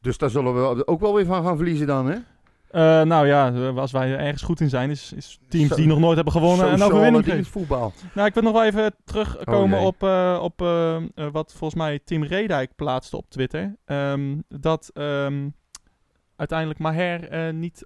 [0.00, 2.16] dus daar zullen we ook wel weer van gaan verliezen dan, hè?
[2.74, 6.14] Eh, nou ja, als wij ergens goed in zijn, is, is teams die nog nooit
[6.14, 7.36] hebben gewonnen een Sociale overwinning geven.
[7.38, 7.92] dienstvoetbal.
[8.14, 11.02] Nou, ik wil nog wel even terugkomen Oh, op, eh, op eh,
[11.32, 13.76] wat volgens mij Tim Redijk plaatste op Twitter.
[13.84, 15.48] Ehm, dat ehm,
[16.36, 17.84] uiteindelijk Maher niet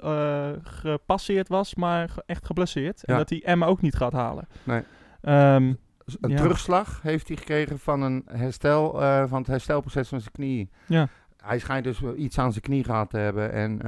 [0.63, 3.05] gepasseerd was, maar ge- echt geblesseerd.
[3.05, 4.47] En dat hij Emma ook niet gaat halen.
[4.63, 4.83] Nee.
[5.21, 5.73] Ehm,
[6.21, 6.37] Een Ja.
[6.37, 8.91] terugslag heeft hij gekregen van, een herstel,
[9.29, 10.71] van het herstelproces van zijn knie.
[10.87, 11.09] Ja.
[11.37, 13.53] Hij schijnt dus iets aan zijn knie gehad te hebben.
[13.53, 13.81] En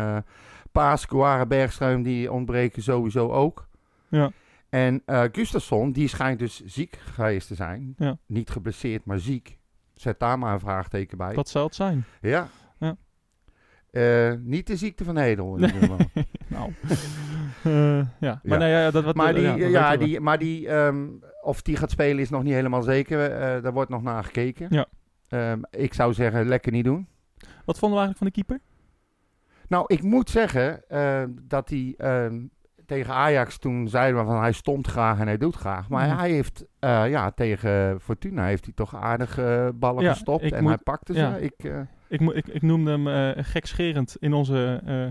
[0.72, 3.68] Paas, Kouara, Bergstruim, die ontbreken sowieso ook.
[4.08, 4.30] Ja.
[4.68, 7.94] En eh Gustafsson, die schijnt dus ziek geweest te zijn.
[7.96, 8.16] Ja.
[8.26, 9.58] Niet geblesseerd, maar ziek.
[9.94, 11.34] Zet daar maar een vraagteken bij.
[11.34, 12.04] dat zou het zijn.
[12.20, 12.48] Ja.
[12.78, 12.96] Ja.
[13.90, 15.56] Eh, niet de ziekte van Hedel.
[15.56, 15.98] in ieder geval.
[16.48, 16.72] nou.
[17.62, 18.56] Eh, ja, maar Ja.
[18.58, 21.06] nee, ja, dat, wat, maar die, ja, die, maar die ehm,
[21.42, 23.28] of die gaat spelen is nog niet helemaal zeker.
[23.62, 24.66] Daar wordt nog naar gekeken.
[24.70, 24.86] Ja.
[25.28, 27.08] Ehm, ik zou zeggen, lekker niet doen.
[27.64, 28.60] Wat vonden we eigenlijk van de keeper?
[29.70, 32.40] Nou, ik moet zeggen eh, dat hij ehm,
[32.86, 35.88] tegen Ajax toen zeiden we van hij stond graag en hij doet graag.
[35.88, 36.18] Maar Mhm.
[36.18, 40.62] hij heeft eh, ja, tegen Fortuna heeft hij toch aardig eh, ballen Ja, gestopt en
[40.62, 41.36] moet- hij pakte ze.
[41.40, 45.08] Ik, eh, Ik, ik, ik noemde hem eh gekscherend in onze eh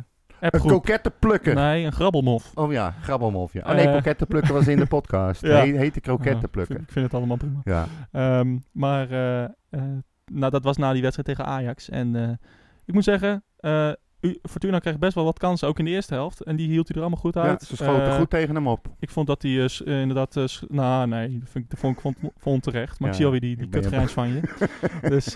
[0.51, 1.55] een kokette plukker.
[1.55, 2.51] Nee, een grabbelmof.
[2.55, 3.53] Oh ja, grabbelmof.
[3.53, 3.61] Ja.
[3.65, 5.41] Oh nee, Eh, kokette plukker was in de podcast.
[5.41, 5.49] ja.
[5.65, 7.59] He, heette krokette Ja, ik vind- ik vind het allemaal prima.
[7.63, 7.85] Ja.
[8.11, 9.07] Ehm, maar
[10.31, 11.89] nou, dat was na die wedstrijd tegen Ajax.
[11.89, 12.29] En eh,
[12.85, 13.91] ik moet zeggen, eh,
[14.41, 16.41] Fortuna kreeg best wel wat kansen, ook in de eerste helft.
[16.41, 17.61] En die hield hij er allemaal goed ja, uit.
[17.61, 18.87] ze schoten Eh, goed tegen hem op.
[18.99, 20.63] Ik vond dat hij eh, inderdaad...
[20.67, 22.99] nou, nee, dat vind ik, vond ik vond, vond terecht.
[22.99, 24.41] Maar Ja, ik zie alweer die, die kutgrijns van je.
[25.09, 25.31] dus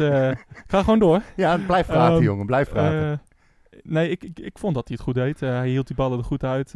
[0.67, 1.21] ga gewoon door.
[1.35, 3.21] Ja, blijf praten Ehm, jongen, blijf praten.
[3.83, 5.39] Nee, ik, ik, ik vond dat hij het goed deed.
[5.39, 6.73] Hij hield die ballen er goed uit.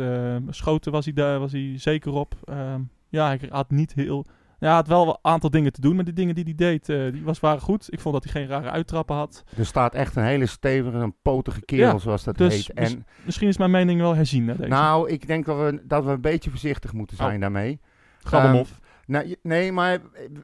[0.49, 2.35] Schoten was hij, daar, was hij zeker op.
[2.43, 4.25] Ehm, ja, hij had niet heel...
[4.59, 6.89] Ja, hij had wel een aantal dingen te doen, maar die dingen die hij deed,
[6.89, 7.87] eh, die was, waren goed.
[7.93, 9.43] Ik vond dat hij geen rare uittrappen had.
[9.57, 12.73] er staat echt een hele stevige, een potige kerel Ja, zoals dat dus- heet.
[12.73, 14.69] En Misschien is mijn mening wel herzien naar deze.
[14.69, 17.41] nou, ik denk dat we, dat we een beetje voorzichtig moeten zijn Oh.
[17.41, 17.79] daarmee.
[18.19, 18.79] Grabbelmof.
[19.05, 19.99] Nou, je- nee, maar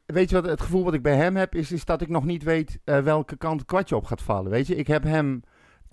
[0.06, 2.26] weet je wat het gevoel wat ik bij hem heb, is, is dat ik nog
[2.26, 4.52] niet weet eh, welke kant het kwartje op gaat vallen.
[4.52, 5.42] Weet je, ik heb hem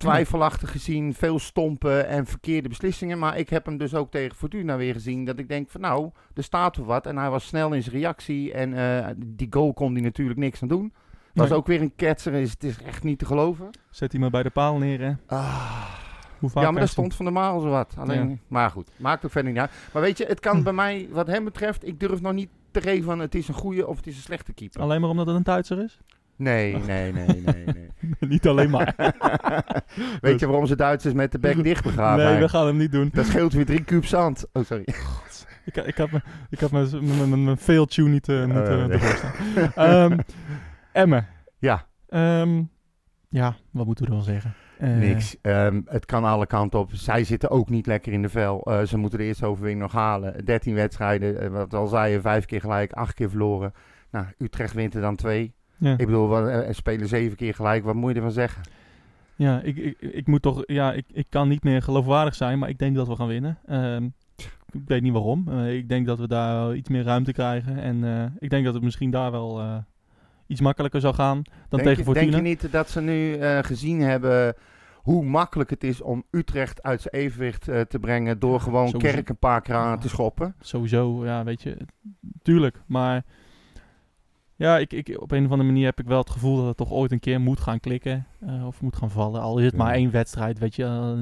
[0.01, 3.19] twijfelachtig gezien, veel stompen en verkeerde beslissingen.
[3.19, 6.09] Maar ik heb hem dus ook tegen Fortuna weer gezien dat ik denk van nou,
[6.33, 7.05] er staat er wat.
[7.05, 10.61] En hij was snel in zijn reactie en eh, die goal kon hij natuurlijk niks
[10.61, 10.93] aan doen.
[11.33, 11.57] Was Nee.
[11.57, 13.69] ook weer een ketser, is, het is echt niet te geloven.
[13.89, 15.13] Zet hij maar bij de paal neer, hè.
[15.27, 15.85] Ah.
[16.39, 17.93] Hoe vaak Ja, maar daar stond van de Maal zo wat.
[17.97, 18.35] Alleen, Ja.
[18.47, 19.71] Maar goed, maakt ook verder niet uit.
[19.93, 22.81] Maar weet je, het kan bij mij, wat hem betreft, ik durf nog niet te
[22.81, 24.81] geven van het is een goede of het is een slechte keeper.
[24.81, 25.99] Alleen maar omdat het een Duitser is?
[26.35, 27.89] Nee, nee, nee, nee, nee.
[28.29, 28.95] Niet alleen maar.
[30.21, 32.25] Weet je waarom ze Duitsers met de bek dicht begraven?
[32.25, 33.09] nee, we gaan hem niet doen.
[33.13, 34.45] Dat scheelt weer drie kuub zand.
[34.53, 34.85] Oh, sorry.
[35.65, 38.55] Ik, ik had me- ik had mijn- mijn- mijn mijn fail tune niet, eh niet
[38.57, 39.69] Oh, eh, nee.
[39.75, 40.17] Ehm,
[40.91, 41.27] Emmen.
[41.59, 42.63] Ja, Ehm,
[43.29, 44.53] ja, wat moeten we wel zeggen?
[44.77, 45.37] Eh, niks.
[45.41, 46.89] Ehm, het kan alle kanten op.
[46.93, 48.71] Zij zitten ook niet lekker in de vel.
[48.87, 50.45] Ze moeten de eerste overwinning nog halen.
[50.45, 53.73] 13 wedstrijden, wat al zei je, vijf keer gelijk, acht keer verloren.
[54.11, 55.53] Nou, Utrecht wint er dan twee.
[55.81, 57.83] Ja, Ik bedoel, wat, eh, er spelen zeven keer gelijk.
[57.83, 58.61] Wat moet je ervan zeggen?
[59.35, 60.63] ja ik, ik, ik moet toch...
[60.65, 63.57] Ja, ik, ik kan niet meer geloofwaardig zijn, maar ik denk dat we gaan winnen.
[63.65, 64.05] Ehm,
[64.71, 65.47] ik weet niet waarom.
[65.49, 67.77] Eh, ik denk dat we daar iets meer ruimte krijgen.
[67.77, 69.77] En eh, ik denk dat het misschien daar wel eh,
[70.47, 72.31] iets makkelijker zou gaan dan denk, tegen je, Fortuna.
[72.31, 74.55] denk je niet dat ze nu eh, gezien hebben
[74.95, 79.13] hoe makkelijk het is om Utrecht uit zijn evenwicht eh, te brengen door gewoon sowieso.
[79.13, 80.55] Kerk een paar keer aan te schoppen.
[80.59, 81.77] Sowieso, ja, weet je.
[82.41, 83.23] Tuurlijk, maar...
[84.61, 86.77] Ja, ik, ik, op een of andere manier heb ik wel het gevoel dat het
[86.77, 88.25] toch ooit een keer moet gaan klikken.
[88.39, 89.41] eh, of moet gaan vallen.
[89.41, 89.83] Al is het Ja.
[89.83, 90.83] maar één wedstrijd, weet je.
[90.83, 91.13] eh,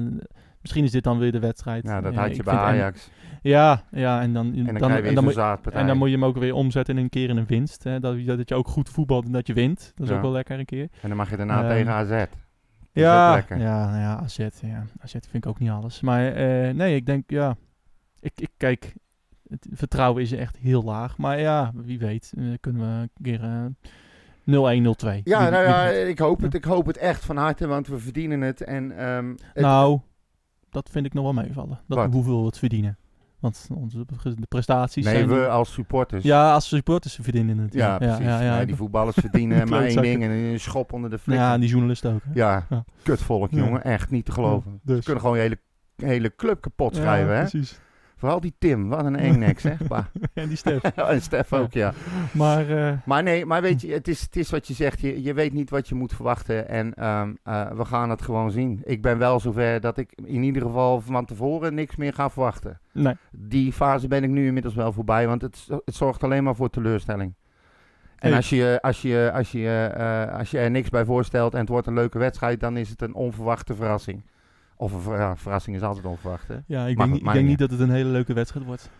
[0.60, 1.84] misschien is dit dan weer de wedstrijd.
[1.84, 3.10] Nou, dat Ja, had je bij Ajax.
[3.42, 5.96] Ja, ja, en dan, En dan, dan, krijg je weer en dan, moet, en dan
[5.96, 7.84] moet je hem ook weer omzetten in een keer in een winst.
[7.84, 8.00] Hè?
[8.00, 9.92] Dat, je- dat je ook goed voetbalt en dat je wint.
[9.94, 10.16] Dat is Ja.
[10.16, 10.88] ook wel lekker een keer.
[11.02, 12.10] En dan mag je daarna Ehm, tegen AZ.
[12.10, 12.26] Is
[13.02, 13.56] Ja, ja,
[13.90, 16.00] nou ja, AZ, ja, AZ vind ik ook niet alles.
[16.00, 17.56] Maar eh, nee, ik denk, ja,
[18.20, 18.94] ik, ik kijk,
[19.50, 21.18] het vertrouwen is echt heel laag.
[21.18, 23.64] Maar ja, wie weet, eh, kunnen we een keer eh
[24.44, 25.20] 0-1, 0-2.
[25.24, 26.54] Ja, Wie- nou wie ja, ik hoop het.
[26.54, 28.60] Ik hoop het echt van harte, want we verdienen het.
[28.64, 30.00] En, ehm, het- Nou,
[30.70, 31.80] dat vind ik nog wel meevallen.
[31.86, 32.12] Dat Wat?
[32.12, 32.98] hoeveel we het verdienen.
[33.40, 35.28] Want onze de prestaties nee, zijn...
[35.28, 36.24] we als supporters.
[36.24, 37.72] Ja, als supporters verdienen het.
[37.72, 38.24] Ja, precies.
[38.24, 41.36] Ja, ja, Nee, die voetballers verdienen maar één ding en een schop onder de flik.
[41.36, 42.20] ja, en die journalisten ook.
[42.24, 42.30] hè.
[42.34, 42.66] Ja.
[43.02, 43.58] kutvolk, Ja.
[43.58, 43.84] jongen.
[43.84, 44.70] Echt niet te geloven.
[44.72, 45.04] Ja, Ze dus.
[45.04, 45.58] kunnen gewoon je hele,
[45.96, 47.40] hele club kapot Ja, schrijven, hè?
[47.40, 47.80] precies.
[48.20, 49.78] Vooral die Tim, wat een engnek, zeg.
[49.88, 50.04] Bah.
[50.34, 50.82] En die Stef.
[50.94, 51.92] en Stef ook, ja.
[52.32, 55.00] Maar eh, Maar nee, maar weet je, het is, het is wat je zegt.
[55.00, 56.68] Je, je weet niet wat je moet verwachten.
[56.68, 58.80] En ehm, eh, we gaan het gewoon zien.
[58.84, 62.80] Ik ben wel zover dat ik in ieder geval van tevoren niks meer ga verwachten.
[62.92, 63.14] nee.
[63.30, 66.70] Die fase ben ik nu inmiddels wel voorbij, want het, het zorgt alleen maar voor
[66.70, 67.34] teleurstelling.
[68.18, 71.60] En als je, als, je, als, je, eh, als je er niks bij voorstelt en
[71.60, 74.22] het wordt een leuke wedstrijd, dan is het een onverwachte verrassing.
[74.80, 76.56] Of een verrassing is altijd onverwacht, hè?
[76.66, 77.58] Ja, ik denk, ik denk niet.
[77.58, 78.90] dat het een hele leuke wedstrijd wordt.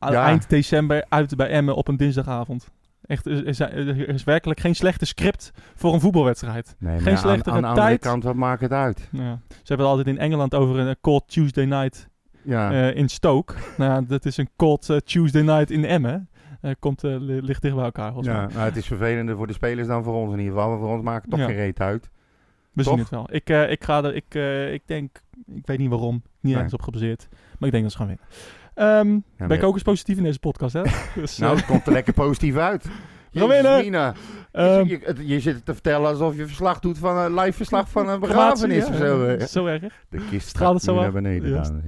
[0.00, 0.24] Ja.
[0.24, 2.68] Eind december uit bij Emmen op een dinsdagavond.
[3.02, 6.76] Echt, er is, er is werkelijk geen slechte script voor een voetbalwedstrijd.
[6.78, 9.08] Nee, Geen aan, slechtere aan de andere kant, wat maakt het uit?
[9.12, 9.40] Ja.
[9.48, 12.08] Ze hebben het altijd in Engeland over een eh, cold Tuesday night
[12.42, 13.54] Ja, eh, in Stoke.
[13.76, 16.28] nou dat is een cold eh, Tuesday night in Emmen.
[16.60, 18.12] Eh, komt, eh, li- ligt dicht bij elkaar.
[18.20, 20.68] ja nou, het is vervelender voor de spelers dan voor ons in ieder geval.
[20.70, 22.10] Maar voor ons maakt het toch geen reet uit.
[22.72, 22.92] We Toch?
[22.92, 23.26] zien het wel.
[23.30, 25.20] Ik, eh, ik ga er, ik, eh, ik denk,
[25.54, 26.54] ik weet niet waarom, niet Nee.
[26.54, 27.28] ergens op gebaseerd.
[27.30, 28.24] Maar ik denk dat ze gaan winnen.
[28.74, 30.82] Ehm, Ja, ben ik ook eens positief in deze podcast, hè?
[31.20, 32.84] Dus, Nou, eh, het komt er lekker positief uit.
[33.32, 33.62] Winnen!
[33.62, 34.14] Jezus, Mina.
[34.52, 37.90] ehm, je, je, je zit te vertellen alsof je verslag doet van een live verslag
[37.90, 39.30] van een begrafenis crematie, of zo.
[39.30, 39.46] ja.
[39.46, 40.04] Zo erg.
[40.08, 41.84] De kist Straalt het gaat zo naar beneden.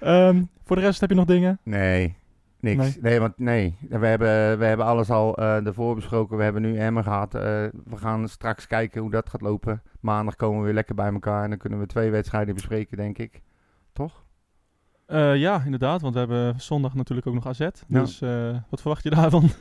[0.00, 1.58] Ehm, voor de rest heb je nog dingen?
[1.62, 2.16] Nee,
[2.62, 2.78] niks.
[2.78, 2.96] Nee.
[3.00, 3.76] Nee, want nee.
[3.88, 6.36] We hebben, we hebben alles al eh ervoor besproken.
[6.36, 7.34] We hebben nu Emmen gehad.
[7.34, 7.42] Eh,
[7.84, 9.82] we gaan straks kijken hoe dat gaat lopen.
[10.00, 11.42] Maandag komen we weer lekker bij elkaar.
[11.42, 13.42] En dan kunnen we twee wedstrijden bespreken, denk ik.
[13.92, 14.24] Toch?
[15.06, 17.58] Eh, ja, inderdaad, want we hebben zondag natuurlijk ook nog AZ.
[17.58, 17.70] Ja.
[17.88, 18.18] Dus
[18.68, 19.50] wat verwacht je daarvan?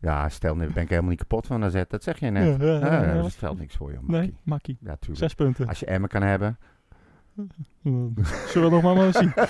[0.00, 1.82] Ja, stel, nu ben ik helemaal niet kapot van AZ.
[1.88, 2.60] Dat zeg je net.
[2.60, 3.22] Ja, ja, ja, Ja, ja.
[3.22, 4.36] dat stelt niks voor je, Nee, Makkie.
[4.42, 4.78] makkie.
[4.80, 5.18] Ja, tuurlijk.
[5.18, 5.66] Zes punten.
[5.68, 6.58] Als je Emmen kan hebben.
[8.50, 9.32] Zullen we nog maar, maar eens zien.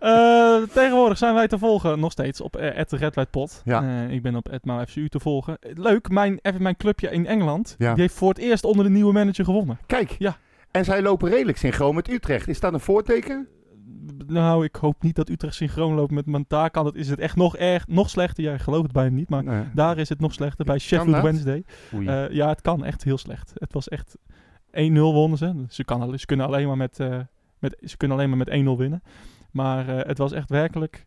[0.00, 3.62] Eh, tegenwoordig zijn wij te volgen, nog steeds, op uh, Red White Pot.
[3.64, 3.82] Ja.
[3.82, 5.56] Eh, ik ben op Edmau FCU te volgen.
[5.60, 7.92] Eh, Leuk, mijn, even mijn clubje in Engeland, Ja.
[7.92, 9.78] die heeft voor het eerst onder de nieuwe manager gewonnen.
[9.86, 10.16] Kijk.
[10.18, 10.36] Ja.
[10.70, 12.48] En zij lopen redelijk synchroon met Utrecht.
[12.48, 13.48] Is dat een voorteken?
[14.26, 17.56] Nou, ik hoop niet dat Utrecht synchroon loopt met, kan het, is het echt nog
[17.56, 18.44] erg, nog slechter.
[18.44, 19.64] Jij gelooft het bijna niet, maar Nee.
[19.74, 21.22] daar is het nog slechter bij Sheffield dat?
[21.22, 21.64] Wednesday.
[21.90, 23.52] Eh, ja, het kan echt heel slecht.
[23.54, 24.16] Het was echt
[24.90, 25.64] 1-0 wonnen ze.
[25.68, 27.20] Ze, kan, ze kunnen alleen maar met, eh,
[27.58, 29.02] met, ze kunnen alleen maar met 1-0 winnen.
[29.50, 31.06] Maar eh, het was echt werkelijk...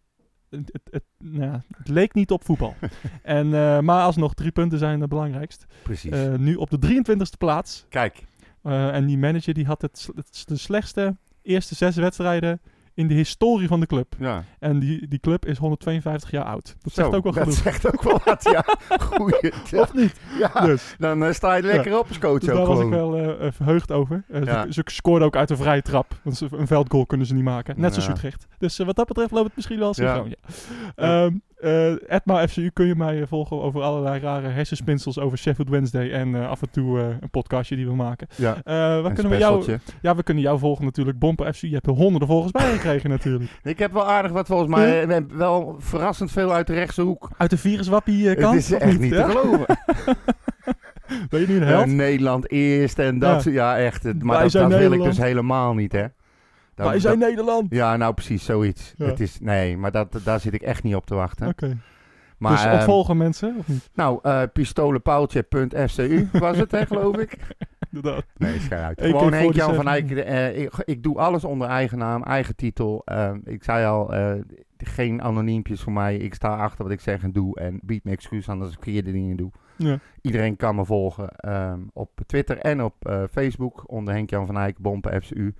[0.50, 2.76] Het, het, het, nou ja, het leek niet op voetbal.
[3.24, 5.66] en, eh, maar alsnog, drie punten zijn het belangrijkst.
[5.84, 6.12] Precies.
[6.38, 7.86] Nu op de 23e plaats.
[7.90, 8.24] Kijk.
[8.64, 10.10] En die manager die had het,
[10.46, 12.62] de slechtste eerste zes wedstrijden
[12.96, 14.14] in de historie van de club.
[14.20, 14.44] Ja.
[14.60, 16.76] En die, die club is 152 jaar oud.
[16.82, 17.58] Dat Zo, zegt ook wel dat genoeg.
[17.58, 18.66] zegt ook wel wat, ja.
[19.12, 19.54] Goeie.
[19.84, 20.20] Of niet?
[20.40, 20.96] Ja, Dus.
[20.98, 23.52] dan eh, sta je lekker op als coach Dus ook daar was ik wel eh,
[23.52, 24.24] verheugd over.
[24.30, 26.20] Eh, ze, ze scoorden ook uit een vrije trap.
[26.24, 27.80] Want ze- een veldgoal kunnen ze niet maken.
[27.80, 28.10] Net zoals.
[28.10, 28.48] Utrecht.
[28.58, 30.34] Dus wat dat betreft loopt het misschien wel synchroon.
[30.96, 31.06] Ja.
[31.08, 31.32] Ja.
[31.56, 36.12] Eh, Edma FCU kun je mij eh, volgen over allerlei rare hersenspinsels over Sheffield Wednesday.
[36.12, 38.28] En eh, af en toe een podcastje die we maken.
[38.36, 38.58] Ja.
[38.64, 39.78] Waar Een kunnen we jou...
[40.02, 41.20] Ja, we kunnen jou volgen natuurlijk.
[41.20, 41.62] Bomper FC.
[41.62, 43.52] Je hebt er honderden volgers bij gekregen natuurlijk.
[43.64, 45.26] Ik heb wel aardig wat volgens mij.
[45.34, 47.30] wel verrassend veel uit de rechtse hoek.
[47.38, 48.56] Uit de viruswappie kant.
[48.56, 49.66] het is echt niet te geloven.
[51.30, 51.86] Ben je nu een held?
[51.86, 53.44] Nederland eerst en dat.
[53.44, 53.78] Ja.
[53.78, 54.24] echt.
[54.24, 56.06] Maar dat, wil ik dus helemaal niet, hè.
[56.76, 57.74] Wij zijn dat- Nederland.
[57.74, 58.94] Ja, nou precies, zoiets.
[58.98, 59.06] Ja.
[59.06, 61.48] Het is, nee, maar dat, daar zit ik echt niet op te wachten.
[61.48, 61.78] Oké.
[62.38, 63.90] Maar, dus ehm, ontvolgen mensen, of niet?
[63.94, 67.38] Nou, eh pistolenpaaltje.fcu was het, hè, geloof ik.
[67.92, 68.26] Inderdaad.
[68.38, 69.02] Nee, schijn uit.
[69.02, 69.76] Gewoon Henk Jan 47.
[69.76, 70.28] van Eyck.
[70.56, 73.02] eh, ik, ik doe alles onder eigen naam, eigen titel.
[73.06, 74.34] Eh, ik zei al, eh,
[74.78, 76.18] geen anoniempjes voor mij.
[76.18, 77.60] Ik sta achter wat ik zeg en doe.
[77.60, 79.52] En bied me excuus aan als ik verkeerde dingen doe.
[79.76, 80.00] Ja.
[80.22, 82.96] Iedereen kan me volgen ehm, op Twitter en op
[83.32, 83.84] Facebook.
[83.92, 85.54] Onder Henk Jan van Eyck, Bompen FCU.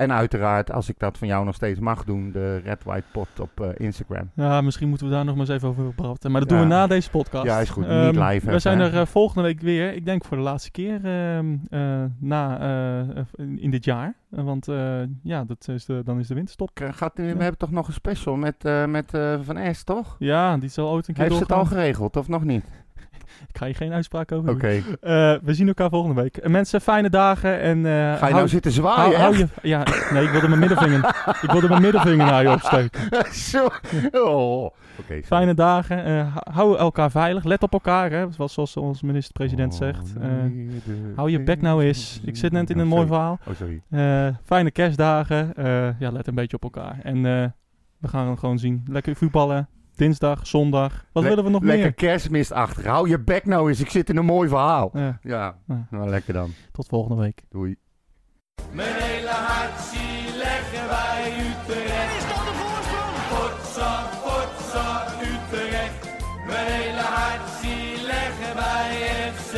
[0.00, 3.40] En uiteraard, als ik dat van jou nog steeds mag doen, de Red White Pot
[3.40, 4.30] op eh, Instagram.
[4.34, 6.30] Ja, misschien moeten we daar nog maar eens even over praten.
[6.30, 6.56] Maar dat Ja.
[6.56, 7.44] doen we na deze podcast.
[7.44, 7.86] Ja, is goed.
[7.86, 9.94] Ehm, Niet live We zijn er eh, volgende week weer.
[9.94, 12.58] Ik denk voor de laatste keer ehm, eh, na,
[13.56, 14.14] in dit jaar.
[14.28, 14.66] Want
[15.22, 16.70] ja, dat is de, dan is de winterstop.
[16.74, 19.10] Gaat, we hebben toch nog een special met, met
[19.42, 20.16] Van S, toch?
[20.18, 22.64] Ja, die zal ooit een keer Heeft ze het al geregeld, of nog niet?
[23.48, 24.68] Ik ga hier geen uitspraak over Oké.
[24.68, 24.82] Eh,
[25.42, 26.36] we zien elkaar volgende week.
[26.36, 27.60] Eh, mensen, fijne dagen.
[27.60, 30.60] En, eh, Ga je hou- nou zitten zwaaien, hou je, ja, nee, ik wilde mijn
[30.60, 30.98] middelvinger,
[31.42, 33.00] ik wilde mijn middelvinger naar je opsteken.
[33.50, 33.68] Zo.
[34.12, 34.70] Oh.
[35.06, 35.22] Sorry.
[35.22, 36.04] Fijne dagen.
[36.04, 37.44] eh, hou- elkaar veilig.
[37.44, 40.12] Let op elkaar, hè, zoals, zoals onze minister-president zegt.
[40.18, 40.30] Oh, Eh,
[41.16, 42.20] hou je bek nou eens.
[42.24, 43.16] Ik zit net in een Oh, mooi sorry.
[43.16, 43.38] verhaal.
[43.46, 44.34] Oh, sorry.
[44.44, 45.52] Fijne kerstdagen.
[45.98, 46.98] Ja, let een beetje op elkaar.
[47.02, 47.22] En
[47.98, 48.82] we gaan hem gewoon zien.
[48.88, 49.68] Lekker voetballen.
[50.04, 51.04] Dinsdag, zondag.
[51.12, 51.92] Wat Le- willen we nog Lekker meer?
[51.94, 52.88] kerstmist achter.
[52.88, 54.90] Hou je bek nou eens, ik zit in een mooi verhaal.
[54.92, 55.86] Ja, Ja, Ja.
[55.90, 56.52] nou lekker dan.
[56.72, 57.42] tot volgende week.
[57.48, 57.76] Doei.
[58.72, 62.16] Mijn hele hart zie leggen wij Utrecht.
[62.18, 63.16] Is dat de voorsprong?
[63.32, 66.08] Potsa, potsa, Utrecht.
[66.46, 68.88] Mijn hele hart zie leggen wij
[69.32, 69.54] FC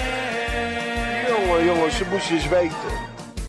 [0.00, 1.28] Utrecht.
[1.28, 3.09] Jongen, jongens, ze moesten eens weten.